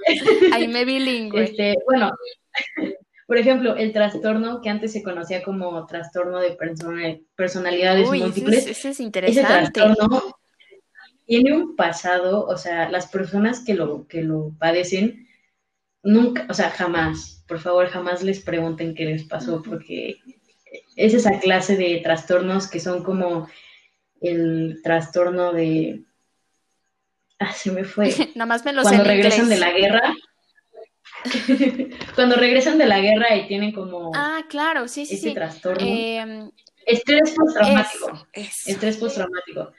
Ahí 0.52 0.68
me 0.68 0.84
bilingüe. 0.84 1.44
Este, 1.44 1.74
bueno, 1.86 2.12
Por 3.28 3.36
ejemplo, 3.36 3.76
el 3.76 3.92
trastorno 3.92 4.62
que 4.62 4.70
antes 4.70 4.90
se 4.90 5.02
conocía 5.02 5.42
como 5.42 5.84
trastorno 5.84 6.38
de 6.38 6.56
personalidades 7.36 8.08
múltiples. 8.08 8.66
Ese, 8.66 8.88
es 8.88 9.00
interesante. 9.00 9.40
Ese 9.42 9.46
trastorno 9.46 10.34
tiene 11.26 11.52
un 11.52 11.76
pasado, 11.76 12.46
o 12.46 12.56
sea, 12.56 12.88
las 12.90 13.08
personas 13.08 13.62
que 13.62 13.74
lo, 13.74 14.06
que 14.06 14.22
lo 14.22 14.54
padecen, 14.58 15.28
nunca, 16.02 16.46
o 16.48 16.54
sea, 16.54 16.70
jamás, 16.70 17.44
por 17.46 17.58
favor, 17.58 17.88
jamás 17.88 18.22
les 18.22 18.40
pregunten 18.40 18.94
qué 18.94 19.04
les 19.04 19.24
pasó, 19.24 19.62
porque 19.62 20.16
es 20.96 21.12
esa 21.12 21.38
clase 21.38 21.76
de 21.76 22.00
trastornos 22.02 22.66
que 22.66 22.80
son 22.80 23.04
como 23.04 23.46
el 24.22 24.80
trastorno 24.82 25.52
de... 25.52 26.02
Ah, 27.38 27.52
se 27.52 27.70
me 27.70 27.84
fue. 27.84 28.08
Nada 28.34 28.46
más 28.46 28.64
me 28.64 28.72
lo 28.72 28.82
Cuando 28.82 29.04
regresan 29.04 29.48
de 29.48 29.56
la 29.58 29.70
guerra. 29.70 30.14
Cuando 32.14 32.36
regresan 32.36 32.78
de 32.78 32.86
la 32.86 33.00
guerra 33.00 33.34
y 33.36 33.46
tienen 33.48 33.72
como... 33.72 34.12
Ah, 34.14 34.42
claro, 34.48 34.88
sí, 34.88 35.06
sí, 35.06 35.14
ese 35.14 35.28
sí. 35.28 35.34
trastorno. 35.34 35.86
Em, 35.86 36.50
Estrés 36.86 37.34
postraumático. 37.36 38.26
Estrés 38.32 38.96
postraumático. 38.96 39.72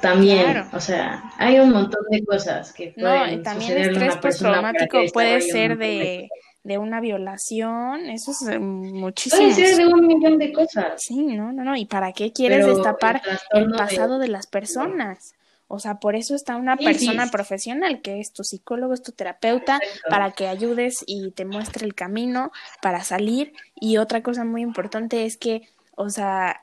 También, 0.00 0.64
o 0.72 0.80
sea, 0.80 1.22
hay 1.38 1.58
un 1.58 1.70
montón 1.70 2.02
de 2.10 2.24
cosas 2.24 2.72
que 2.72 2.94
pueden 2.98 3.38
no, 3.38 3.42
también 3.42 3.78
estrés 3.78 4.12
una 4.12 4.20
postraumático 4.20 4.98
puede 5.12 5.40
ser 5.40 5.78
de, 5.78 6.28
de 6.62 6.78
una 6.78 7.00
violación, 7.00 8.08
eso 8.10 8.30
es 8.32 8.42
eh, 8.42 8.58
muchísimo. 8.58 9.40
Puede 9.42 9.54
ser 9.54 9.76
de 9.76 9.86
un 9.86 10.06
millón 10.06 10.38
de 10.38 10.52
cosas. 10.52 11.02
Sí, 11.02 11.22
no, 11.22 11.50
no, 11.52 11.64
no. 11.64 11.76
¿Y 11.76 11.86
para 11.86 12.12
qué 12.12 12.32
quieres 12.32 12.64
Pero 12.64 12.74
destapar 12.74 13.16
el 13.16 13.20
el, 13.22 13.36
trastorno 13.38 13.72
de- 13.72 13.78
pasado 13.78 14.18
de... 14.18 14.28
las 14.28 14.46
personas? 14.46 15.34
O 15.68 15.78
sea, 15.80 15.98
por 15.98 16.14
eso 16.14 16.34
está 16.34 16.56
una 16.56 16.76
Sí, 16.76 16.84
persona 16.84 17.24
sí. 17.24 17.30
profesional 17.30 18.00
que 18.02 18.20
es 18.20 18.32
tu 18.32 18.44
psicólogo, 18.44 18.94
es 18.94 19.02
tu 19.02 19.12
terapeuta, 19.12 19.80
para 20.08 20.30
que 20.32 20.46
ayudes 20.46 21.02
y 21.06 21.32
te 21.32 21.44
muestre 21.44 21.84
el 21.86 21.94
camino 21.94 22.52
para 22.82 23.02
salir. 23.02 23.52
Y 23.74 23.96
otra 23.96 24.22
cosa 24.22 24.44
muy 24.44 24.62
importante 24.62 25.24
es 25.26 25.36
que, 25.36 25.68
o 25.96 26.08
sea, 26.08 26.62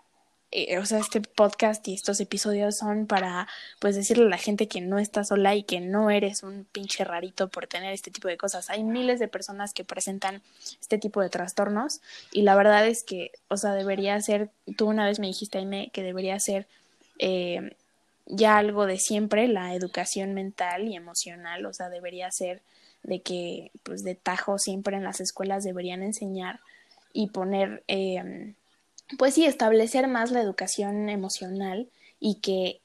eh, 0.55 0.77
o 0.77 0.85
sea, 0.85 0.99
este 0.99 1.19
podcast 1.19 1.87
y 1.87 1.95
estos 1.95 2.19
episodios 2.19 2.77
son 2.77 3.07
para, 3.07 3.47
pues, 3.79 3.95
decirle 3.95 4.25
a 4.25 4.29
la 4.29 4.37
gente 4.37 4.67
que 4.67 4.81
no 4.81 4.99
estás 4.99 5.29
sola 5.29 5.55
y 5.55 5.63
que 5.63 5.79
no 5.81 6.11
eres 6.11 6.43
un 6.43 6.65
pinche 6.71 7.03
rarito 7.03 7.49
por 7.49 7.65
tener 7.65 7.91
este 7.91 8.11
tipo 8.11 8.27
de 8.27 8.37
cosas. 8.37 8.69
Hay 8.69 8.83
miles 8.83 9.19
de 9.19 9.27
personas 9.27 9.73
que 9.73 9.83
presentan 9.83 10.43
este 10.79 10.99
tipo 10.99 11.21
de 11.21 11.29
trastornos 11.29 12.01
y 12.31 12.43
la 12.43 12.55
verdad 12.55 12.85
es 12.87 13.03
que, 13.03 13.31
o 13.47 13.57
sea, 13.57 13.73
debería 13.73 14.21
ser, 14.21 14.51
tú 14.77 14.85
una 14.87 15.07
vez 15.07 15.17
me 15.19 15.25
dijiste, 15.25 15.57
Aime, 15.57 15.89
que 15.91 16.03
debería 16.03 16.39
ser 16.39 16.67
eh, 17.17 17.75
ya 18.25 18.57
algo 18.57 18.85
de 18.85 18.97
siempre, 18.97 19.47
la 19.47 19.73
educación 19.75 20.33
mental 20.33 20.87
y 20.87 20.95
emocional, 20.95 21.65
o 21.65 21.73
sea, 21.73 21.89
debería 21.89 22.31
ser 22.31 22.61
de 23.03 23.21
que, 23.21 23.71
pues, 23.83 24.03
de 24.03 24.15
tajo 24.15 24.57
siempre 24.57 24.95
en 24.95 25.03
las 25.03 25.19
escuelas 25.19 25.63
deberían 25.63 26.03
enseñar 26.03 26.59
y 27.11 27.27
poner, 27.29 27.83
eh, 27.87 28.53
pues 29.17 29.33
sí, 29.33 29.45
establecer 29.45 30.07
más 30.07 30.31
la 30.31 30.41
educación 30.41 31.09
emocional 31.09 31.87
y 32.19 32.35
que 32.35 32.79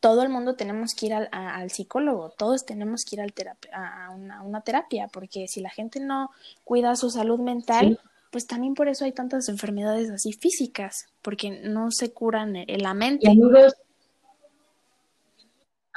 todo 0.00 0.22
el 0.22 0.28
mundo 0.28 0.54
tenemos 0.54 0.92
que 0.94 1.06
ir 1.06 1.14
al, 1.14 1.28
a- 1.32 1.56
al 1.56 1.70
psicólogo, 1.70 2.30
todos 2.38 2.64
tenemos 2.64 3.04
que 3.04 3.16
ir 3.16 3.20
al 3.22 3.34
a, 3.72 4.10
una, 4.10 4.38
a 4.38 4.42
una 4.42 4.60
terapia, 4.60 5.08
porque 5.08 5.48
si 5.48 5.60
la 5.60 5.70
gente 5.70 5.98
no 5.98 6.30
cuida 6.64 6.94
su 6.94 7.10
salud 7.10 7.40
mental, 7.40 7.98
Sí. 8.00 8.08
pues 8.30 8.46
también 8.46 8.74
por 8.74 8.88
eso 8.88 9.04
hay 9.06 9.12
tantas 9.12 9.48
enfermedades 9.48 10.10
así 10.10 10.32
físicas, 10.32 11.06
porque 11.22 11.50
no 11.50 11.90
se 11.90 12.12
curan 12.12 12.54
en 12.56 12.68
en 12.70 12.82
la 12.82 12.94
mente. 12.94 13.26
Y 13.26 13.30
amigos, 13.32 13.74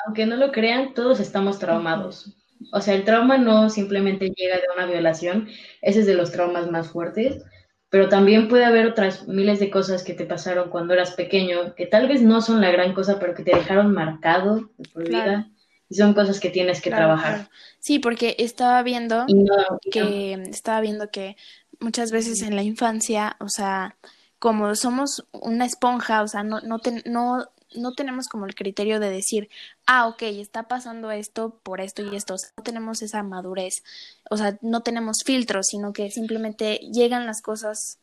aunque 0.06 0.26
no 0.26 0.36
lo 0.38 0.52
crean, 0.52 0.94
todos 0.94 1.20
estamos 1.20 1.60
traumados. 1.60 2.36
O 2.72 2.80
sea, 2.82 2.94
el 2.94 3.04
trauma 3.06 3.38
no 3.38 3.70
simplemente 3.70 4.32
llega 4.36 4.56
de 4.58 4.64
una 4.76 4.86
violación, 4.86 5.50
ese 5.82 6.02
es 6.02 6.06
de 6.06 6.14
los 6.14 6.32
traumas 6.32 6.70
más 6.70 6.90
fuertes, 6.90 7.44
pero 7.90 8.08
también 8.08 8.48
puede 8.48 8.66
haber 8.66 8.86
otras 8.86 9.28
miles 9.28 9.60
de 9.60 9.70
cosas 9.70 10.04
que 10.04 10.14
te 10.14 10.26
pasaron 10.26 10.70
cuando 10.70 10.94
eras 10.94 11.12
pequeño, 11.12 11.76
que 11.76 11.86
tal 11.88 12.08
vez 12.08 12.22
no 12.22 12.42
son 12.42 12.62
la 12.62 12.72
gran 12.72 12.94
cosa, 12.94 13.20
pero 13.20 13.34
que 13.34 13.44
te 13.44 13.56
dejaron 13.56 13.94
marcado 13.94 14.70
de 14.78 14.90
por 14.90 15.04
Claro. 15.06 15.32
vida, 15.32 15.50
y 15.90 15.96
son 15.96 16.14
cosas 16.14 16.40
que 16.40 16.50
tienes 16.50 16.82
que 16.82 16.90
Claro, 16.90 17.06
trabajar. 17.08 17.34
claro. 17.36 17.50
Sí, 17.80 18.00
porque 18.00 18.36
estaba 18.40 18.82
viendo 18.84 19.26
no, 19.28 19.34
no- 19.58 19.80
que 19.92 20.34
estaba 20.50 20.80
viendo 20.82 21.10
que 21.12 21.36
muchas 21.80 22.12
veces 22.12 22.42
en 22.44 22.56
la 22.56 22.64
infancia, 22.64 23.36
o 23.40 23.50
sea, 23.50 23.98
como 24.40 24.74
somos 24.76 25.28
una 25.34 25.66
esponja, 25.66 26.22
o 26.22 26.28
sea, 26.28 26.44
no, 26.44 26.62
no, 26.62 26.80
ten- 26.80 27.04
no, 27.06 27.50
no 27.76 27.94
tenemos 27.94 28.28
como 28.28 28.46
el 28.46 28.56
criterio 28.56 29.00
de 29.00 29.10
decir, 29.10 29.50
ah, 29.86 30.08
ok, 30.08 30.24
está 30.24 30.68
pasando 30.68 31.12
esto 31.12 31.60
por 31.64 31.82
esto 31.82 32.02
y 32.04 32.16
esto, 32.16 32.36
o 32.36 32.38
sea, 32.38 32.50
no 32.58 32.64
tenemos 32.64 33.02
esa 33.02 33.24
madurez, 33.24 33.84
o 34.30 34.38
sea, 34.38 34.58
no 34.62 34.82
tenemos 34.82 35.24
filtros, 35.26 35.68
sino 35.68 35.94
que 35.94 36.12
simplemente 36.12 36.78
llegan 36.92 37.26
las 37.26 37.42
cosas 37.42 38.01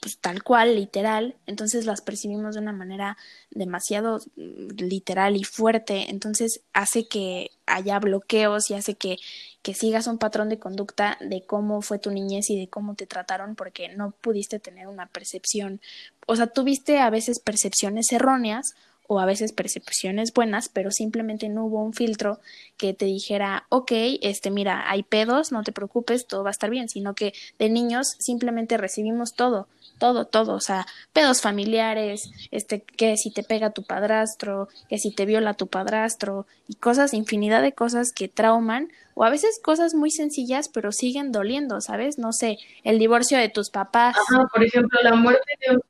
pues 0.00 0.18
tal 0.18 0.42
cual, 0.42 0.76
literal, 0.76 1.36
entonces 1.46 1.84
las 1.84 2.00
percibimos 2.00 2.54
de 2.54 2.60
una 2.62 2.72
manera 2.72 3.18
demasiado 3.50 4.20
mm, 4.36 4.76
literal 4.78 5.36
y 5.36 5.44
fuerte, 5.44 6.10
entonces 6.10 6.62
hace 6.72 7.06
que 7.06 7.50
haya 7.66 7.98
bloqueos 7.98 8.70
y 8.70 8.74
hace 8.74 8.94
que, 8.94 9.18
que 9.62 9.74
sigas 9.74 10.06
un 10.06 10.18
patrón 10.18 10.48
de 10.48 10.58
conducta 10.58 11.18
de 11.20 11.44
cómo 11.44 11.82
fue 11.82 11.98
tu 11.98 12.10
niñez 12.10 12.48
y 12.48 12.58
de 12.58 12.68
cómo 12.68 12.94
te 12.94 13.06
trataron 13.06 13.54
porque 13.54 13.90
no 13.90 14.12
pudiste 14.12 14.58
tener 14.58 14.88
una 14.88 15.06
percepción, 15.06 15.80
o 16.26 16.34
sea, 16.34 16.46
tuviste 16.46 16.98
a 16.98 17.10
veces 17.10 17.38
percepciones 17.38 18.10
erróneas 18.10 18.74
o 19.12 19.18
a 19.18 19.26
veces 19.26 19.50
percepciones 19.50 20.32
buenas, 20.32 20.68
pero 20.68 20.92
simplemente 20.92 21.48
no 21.48 21.64
hubo 21.64 21.82
un 21.82 21.94
filtro 21.94 22.38
que 22.76 22.94
te 22.94 23.06
dijera, 23.06 23.66
ok, 23.68 23.90
este, 24.22 24.52
mira, 24.52 24.88
hay 24.88 25.02
pedos, 25.02 25.50
no 25.50 25.64
te 25.64 25.72
preocupes, 25.72 26.28
todo 26.28 26.44
va 26.44 26.50
a 26.50 26.52
estar 26.52 26.70
bien, 26.70 26.88
sino 26.88 27.16
que 27.16 27.32
de 27.58 27.70
niños 27.70 28.14
simplemente 28.20 28.76
recibimos 28.76 29.34
todo, 29.34 29.66
todo, 29.98 30.26
todo, 30.26 30.54
o 30.54 30.60
sea, 30.60 30.86
pedos 31.12 31.40
familiares, 31.40 32.30
este, 32.52 32.82
que 32.82 33.16
si 33.16 33.32
te 33.32 33.42
pega 33.42 33.70
tu 33.70 33.82
padrastro, 33.82 34.68
que 34.88 34.98
si 34.98 35.10
te 35.10 35.26
viola 35.26 35.54
tu 35.54 35.66
padrastro, 35.66 36.46
y 36.68 36.74
cosas, 36.74 37.12
infinidad 37.12 37.62
de 37.62 37.72
cosas 37.72 38.12
que 38.12 38.28
trauman, 38.28 38.92
o 39.14 39.24
a 39.24 39.30
veces 39.30 39.60
cosas 39.60 39.92
muy 39.92 40.12
sencillas, 40.12 40.68
pero 40.68 40.92
siguen 40.92 41.32
doliendo, 41.32 41.80
¿sabes? 41.80 42.16
No 42.16 42.32
sé, 42.32 42.58
el 42.84 43.00
divorcio 43.00 43.38
de 43.38 43.48
tus 43.48 43.70
papás. 43.70 44.14
Ajá, 44.16 44.46
por 44.52 44.62
ejemplo, 44.62 45.00
la 45.02 45.16
muerte 45.16 45.52
de 45.66 45.74
un... 45.74 45.82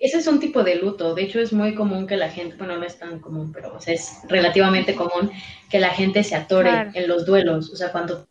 Ese 0.00 0.16
es 0.18 0.26
un 0.26 0.40
tipo 0.40 0.64
de 0.64 0.76
luto. 0.76 1.14
De 1.14 1.22
hecho, 1.22 1.40
es 1.40 1.52
muy 1.52 1.74
común 1.74 2.06
que 2.06 2.16
la 2.16 2.30
gente, 2.30 2.56
bueno, 2.56 2.76
no 2.78 2.84
es 2.84 2.98
tan 2.98 3.20
común, 3.20 3.52
pero 3.52 3.74
o 3.76 3.80
sea, 3.80 3.94
es 3.94 4.20
relativamente 4.28 4.94
común 4.96 5.30
que 5.70 5.78
la 5.78 5.90
gente 5.90 6.24
se 6.24 6.34
atore 6.34 6.70
Claro. 6.70 6.90
en 6.94 7.06
los 7.08 7.26
duelos. 7.26 7.70
O 7.70 7.76
sea, 7.76 7.92
cuando, 7.92 8.26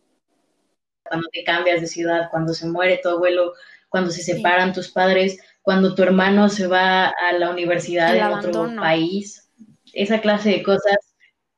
cuando 1.03 1.27
te 1.32 1.43
cambias 1.43 1.82
de 1.82 1.88
ciudad, 1.88 2.29
cuando 2.32 2.53
se 2.53 2.67
muere 2.67 2.99
tu 3.01 3.10
abuelo, 3.10 3.53
cuando 3.89 4.12
se 4.12 4.23
separan 4.23 4.73
tus 4.73 4.89
padres, 4.89 5.39
cuando 5.62 5.95
tu 5.95 6.03
hermano 6.03 6.49
se 6.49 6.67
va 6.67 7.08
a 7.08 7.34
la 7.34 7.49
universidad 7.51 8.15
en 8.15 8.23
otro 8.23 8.75
país, 8.75 9.49
esa 9.93 10.21
clase 10.21 10.49
de 10.49 10.63
cosas. 10.63 10.97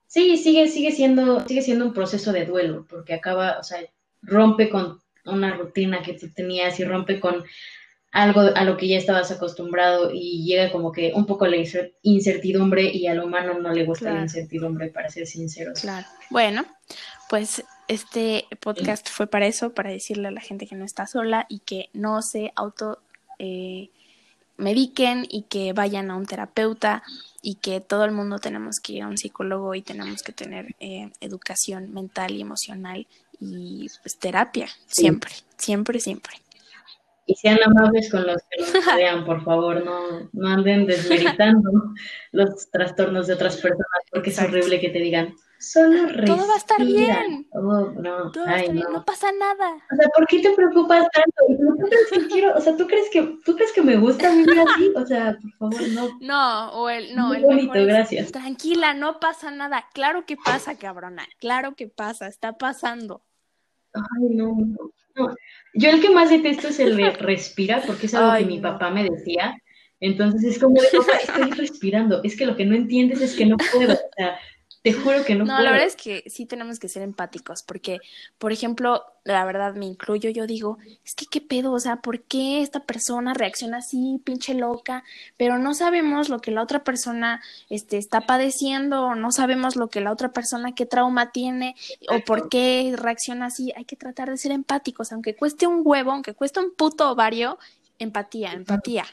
Sí, 0.08 0.38
sigue, 0.38 0.68
sigue 0.68 0.92
siendo, 0.92 1.46
sigue 1.48 1.62
siendo 1.62 1.86
un 1.86 1.94
proceso 1.94 2.34
de 2.34 2.46
duelo, 2.46 2.86
porque 2.90 3.14
acaba, 3.14 3.58
o 3.60 3.64
sea, 3.64 3.80
rompe 4.22 4.70
con 4.70 5.00
una 5.26 5.56
rutina 5.56 6.02
que 6.02 6.14
tú 6.14 6.28
tenías 6.34 6.80
y 6.80 6.84
rompe 6.84 7.20
con 7.20 7.46
algo 8.12 8.42
a 8.42 8.64
lo 8.66 8.76
que 8.78 8.88
ya 8.90 8.98
estabas 8.98 9.32
acostumbrado 9.32 10.12
y 10.14 10.44
llega 10.46 10.72
como 10.72 10.92
que 10.92 11.14
un 11.16 11.26
poco 11.26 11.48
la 11.48 11.56
incer- 11.58 11.94
incertidumbre 12.02 12.84
y 12.94 13.08
al 13.08 13.24
humano 13.24 13.58
no 13.60 13.72
le 13.72 13.86
gusta 13.86 14.14
la 14.14 14.22
incertidumbre, 14.24 14.90
para 14.90 15.10
ser 15.10 15.26
sinceros. 15.28 15.80
Claro. 15.80 16.06
Bueno, 16.30 16.66
pues 17.30 17.64
este 17.88 18.46
podcast 18.60 19.08
fue 19.10 19.28
para 19.28 19.48
eso, 19.48 19.74
para 19.74 19.92
decirle 19.92 20.28
a 20.28 20.32
la 20.32 20.42
gente 20.42 20.68
que 20.68 20.76
no 20.76 20.84
está 20.86 21.08
sola 21.08 21.46
y 21.50 21.60
que 21.60 21.90
no 21.94 22.22
se 22.22 22.52
auto 22.56 23.00
eh, 23.40 23.90
mediquen 24.58 25.26
y 25.30 25.44
que 25.44 25.74
vayan 25.74 26.12
a 26.12 26.16
un 26.16 26.26
terapeuta 26.26 27.04
y 27.42 27.56
que 27.56 27.80
todo 27.82 28.06
el 28.06 28.12
mundo 28.12 28.38
tenemos 28.40 28.80
que 28.80 28.94
ir 28.94 29.04
a 29.04 29.08
un 29.08 29.18
psicólogo 29.18 29.74
y 29.74 29.82
tenemos 29.82 30.22
que 30.22 30.32
tener 30.34 30.76
eh, 30.80 31.10
educación 31.22 31.94
mental 31.94 32.32
y 32.34 32.42
emocional 32.42 33.08
y 33.40 33.88
pues 34.04 34.18
terapia, 34.20 34.68
Sí. 34.88 35.02
siempre, 35.02 35.32
siempre, 35.58 36.00
siempre. 36.00 36.34
Y 37.26 37.36
sean 37.36 37.60
amables 37.64 38.10
con 38.12 38.26
los 38.26 38.42
que 38.50 38.62
nos 38.62 38.86
rodean, 38.86 39.26
por 39.26 39.44
favor, 39.44 39.86
no, 39.86 40.30
no 40.34 40.48
anden 40.48 40.86
desmeritando 40.88 41.72
los 42.32 42.70
trastornos 42.72 43.28
de 43.28 43.36
otras 43.36 43.58
personas, 43.58 43.86
porque 44.12 44.30
Exacto. 44.32 44.58
es 44.58 44.66
horrible 44.66 44.82
que 44.82 44.90
te 44.90 45.00
digan, 45.00 45.34
solo 45.60 46.08
Todo 46.26 46.48
va 46.48 46.56
a 46.56 46.58
estar 46.58 46.80
respira". 46.80 47.20
bien. 47.20 47.48
Oh, 47.54 47.92
no, 47.92 48.32
Todo 48.32 48.46
va 48.46 48.52
a 48.54 48.60
estar 48.60 48.74
bien, 48.74 48.86
no. 48.86 48.94
no 48.98 49.06
pasa 49.06 49.32
nada. 49.32 49.76
O 49.92 49.96
sea, 49.96 50.10
¿por 50.16 50.26
qué 50.28 50.40
te 50.40 50.52
preocupas 50.52 51.08
tanto? 51.12 51.64
¿No 51.64 51.76
crees 51.88 52.08
que 52.12 52.28
quiero? 52.28 52.56
O 52.58 52.60
sea, 52.60 52.76
¿tú 52.76 52.88
crees 52.88 53.10
que, 53.12 53.38
¿tú 53.46 53.56
crees 53.56 53.72
que 53.72 53.82
me 53.84 53.98
gusta 53.98 54.30
vivir 54.32 54.60
así? 54.60 54.92
O 54.96 55.06
sea, 55.06 55.38
por 55.60 55.74
favor, 55.76 55.90
no. 55.90 56.10
No, 56.20 56.72
o 56.74 56.90
el, 56.90 57.16
no, 57.16 57.28
Muy 57.28 57.38
el 57.38 57.44
bonito, 57.44 57.62
mejor 57.74 57.78
es, 57.78 57.88
gracias. 57.88 58.32
Tranquila, 58.32 58.94
no 58.96 59.20
pasa 59.20 59.52
nada. 59.52 59.86
Claro 59.94 60.26
que 60.26 60.36
pasa, 60.38 60.78
cabrona. 60.78 61.28
Claro 61.40 61.76
que 61.76 61.88
pasa, 61.88 62.28
está 62.28 62.54
pasando. 62.58 63.22
Ay, 63.94 64.36
no, 64.36 64.56
no. 65.16 65.36
Yo 65.74 65.90
el 65.90 66.02
que 66.02 66.10
más 66.10 66.30
detesto 66.30 66.70
es 66.70 66.80
el 66.80 66.98
de 66.98 67.12
respira, 67.20 67.82
porque 67.86 68.06
es 68.08 68.14
algo 68.14 68.32
Ay, 68.32 68.44
que 68.44 68.50
mi 68.50 68.58
no. 68.58 68.64
papá 68.64 68.90
me 68.90 69.04
decía. 69.04 69.56
Entonces 70.00 70.44
es 70.44 70.60
como 70.60 70.82
de, 70.82 70.88
papá, 70.98 71.18
estoy 71.18 71.52
respirando. 71.52 72.22
Es 72.24 72.36
que 72.36 72.46
lo 72.46 72.56
que 72.56 72.66
no 72.66 72.76
entiendes 72.76 73.22
es 73.22 73.36
que 73.36 73.46
no 73.46 73.58
puedo. 73.72 73.94
O 73.94 74.10
sea, 74.18 74.40
Te 74.82 74.94
juro 74.94 75.24
que 75.24 75.36
no. 75.36 75.46
No, 75.46 75.62
la 75.62 75.72
verdad 75.72 75.86
es 75.86 75.96
que 75.96 76.24
sí 76.26 76.48
tenemos 76.48 76.80
que 76.80 76.88
ser 76.88 77.04
empáticos, 77.04 77.62
porque, 77.62 78.00
por 78.40 78.52
ejemplo, 78.52 79.04
la 79.24 79.46
verdad 79.46 79.76
me 79.76 79.86
incluyo, 79.86 80.32
yo 80.32 80.48
digo, 80.48 80.80
es 81.06 81.14
que 81.14 81.28
qué 81.28 81.40
pedo, 81.40 81.72
o 81.72 81.80
sea, 81.80 81.98
¿por 81.98 82.24
qué 82.24 82.64
esta 82.64 82.80
persona 82.80 83.36
reacciona 83.36 83.78
así, 83.78 84.20
pinche 84.24 84.56
loca? 84.56 85.04
Pero 85.38 85.60
no 85.60 85.76
sabemos 85.76 86.30
lo 86.30 86.40
que 86.40 86.50
la 86.50 86.64
otra 86.64 86.84
persona 86.84 87.42
este, 87.70 87.98
está 87.98 88.22
padeciendo, 88.22 89.14
no 89.14 89.32
sabemos 89.32 89.76
lo 89.76 89.90
que 89.90 90.02
la 90.02 90.12
otra 90.12 90.32
persona, 90.32 90.74
qué 90.74 90.88
trauma 90.88 91.32
tiene, 91.32 91.76
o 92.10 92.20
por 92.26 92.50
qué 92.50 92.96
reacciona 92.98 93.48
así. 93.48 93.72
Hay 93.76 93.86
que 93.86 93.96
tratar 93.96 94.32
de 94.32 94.38
ser 94.38 94.52
empáticos, 94.52 95.12
aunque 95.12 95.36
cueste 95.36 95.68
un 95.68 95.82
huevo, 95.86 96.12
aunque 96.12 96.34
cueste 96.34 96.60
un 96.60 96.74
puto 96.74 97.12
ovario, 97.12 97.60
empatía, 98.00 98.54
empatía. 98.54 99.06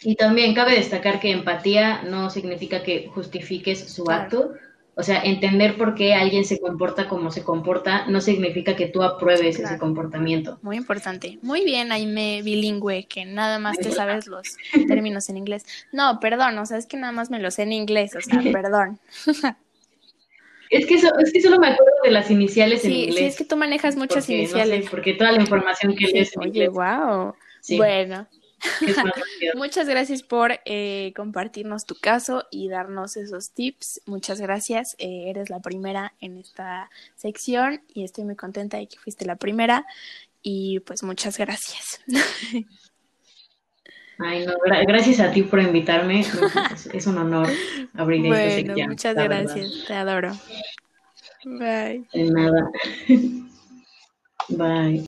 Y 0.00 0.14
también 0.16 0.54
cabe 0.54 0.74
destacar 0.74 1.20
que 1.20 1.30
empatía 1.30 2.02
no 2.02 2.30
significa 2.30 2.82
que 2.82 3.08
justifiques 3.08 3.92
su 3.92 4.10
acto. 4.10 4.54
O 4.94 5.02
sea, 5.04 5.20
entender 5.22 5.76
por 5.76 5.94
qué 5.94 6.14
alguien 6.14 6.44
se 6.44 6.58
comporta 6.58 7.08
como 7.08 7.30
se 7.30 7.44
comporta 7.44 8.06
no 8.08 8.20
significa 8.20 8.74
que 8.74 8.88
tú 8.88 9.04
apruebes 9.04 9.60
ese 9.60 9.78
comportamiento. 9.78 10.58
Muy 10.62 10.76
importante. 10.76 11.38
Muy 11.40 11.64
bien, 11.64 11.92
Aime 11.92 12.42
bilingüe, 12.42 13.06
que 13.06 13.24
nada 13.24 13.60
más 13.60 13.78
te 13.78 13.92
sabes 13.92 14.26
los 14.26 14.56
términos 14.88 15.28
en 15.28 15.36
inglés. 15.36 15.64
No, 15.92 16.18
perdón, 16.18 16.58
o 16.58 16.66
sea, 16.66 16.78
es 16.78 16.86
que 16.86 16.96
nada 16.96 17.12
más 17.12 17.30
me 17.30 17.38
los 17.38 17.54
sé 17.54 17.62
en 17.62 17.72
inglés, 17.72 18.16
o 18.16 18.20
sea, 18.20 18.40
perdón. 18.52 18.98
Es 20.70 20.84
que, 20.86 20.96
es 20.96 21.32
que 21.32 21.40
solo 21.40 21.58
me 21.60 21.68
acuerdo 21.68 21.92
de 22.02 22.10
las 22.10 22.28
iniciales 22.30 22.84
en 22.84 22.92
inglés. 22.92 23.16
Sí, 23.16 23.24
es 23.24 23.36
que 23.36 23.44
tú 23.44 23.56
manejas 23.56 23.96
muchas 23.96 24.28
iniciales. 24.28 24.88
porque 24.90 25.14
toda 25.14 25.30
la 25.30 25.40
información 25.40 25.94
que 25.94 26.06
lees 26.06 26.34
en 26.36 26.42
Oye, 26.42 26.68
wow. 26.68 27.34
Bueno, 27.76 28.26
Muchas 29.56 29.88
gracias 29.88 30.22
por 30.22 30.60
eh, 30.64 31.12
compartirnos 31.16 31.84
tu 31.84 31.94
caso 31.94 32.44
y 32.50 32.68
darnos 32.68 33.16
esos 33.16 33.50
tips. 33.52 34.02
Muchas 34.06 34.40
gracias. 34.40 34.94
Eh, 34.98 35.24
eres 35.28 35.50
la 35.50 35.60
primera 35.60 36.14
en 36.20 36.38
esta 36.38 36.90
sección 37.16 37.82
y 37.92 38.04
estoy 38.04 38.24
muy 38.24 38.36
contenta 38.36 38.76
de 38.76 38.88
que 38.88 38.98
fuiste 38.98 39.24
la 39.24 39.36
primera. 39.36 39.86
Y 40.42 40.80
pues 40.80 41.02
muchas 41.02 41.38
gracias. 41.38 42.00
Ay, 44.20 44.44
no, 44.46 44.52
gracias 44.86 45.20
a 45.20 45.30
ti 45.30 45.42
por 45.42 45.60
invitarme. 45.60 46.24
Es, 46.92 47.06
un 47.06 47.18
honor 47.18 47.48
abrir 47.94 48.26
esta 48.26 48.50
sección. 48.50 48.88
Muchas 48.88 49.14
gracias. 49.14 49.84
Te 49.86 49.94
adoro. 49.94 50.32
Bye. 51.44 52.04
De 52.12 52.30
nada. 52.30 52.70
Bye. 54.48 54.96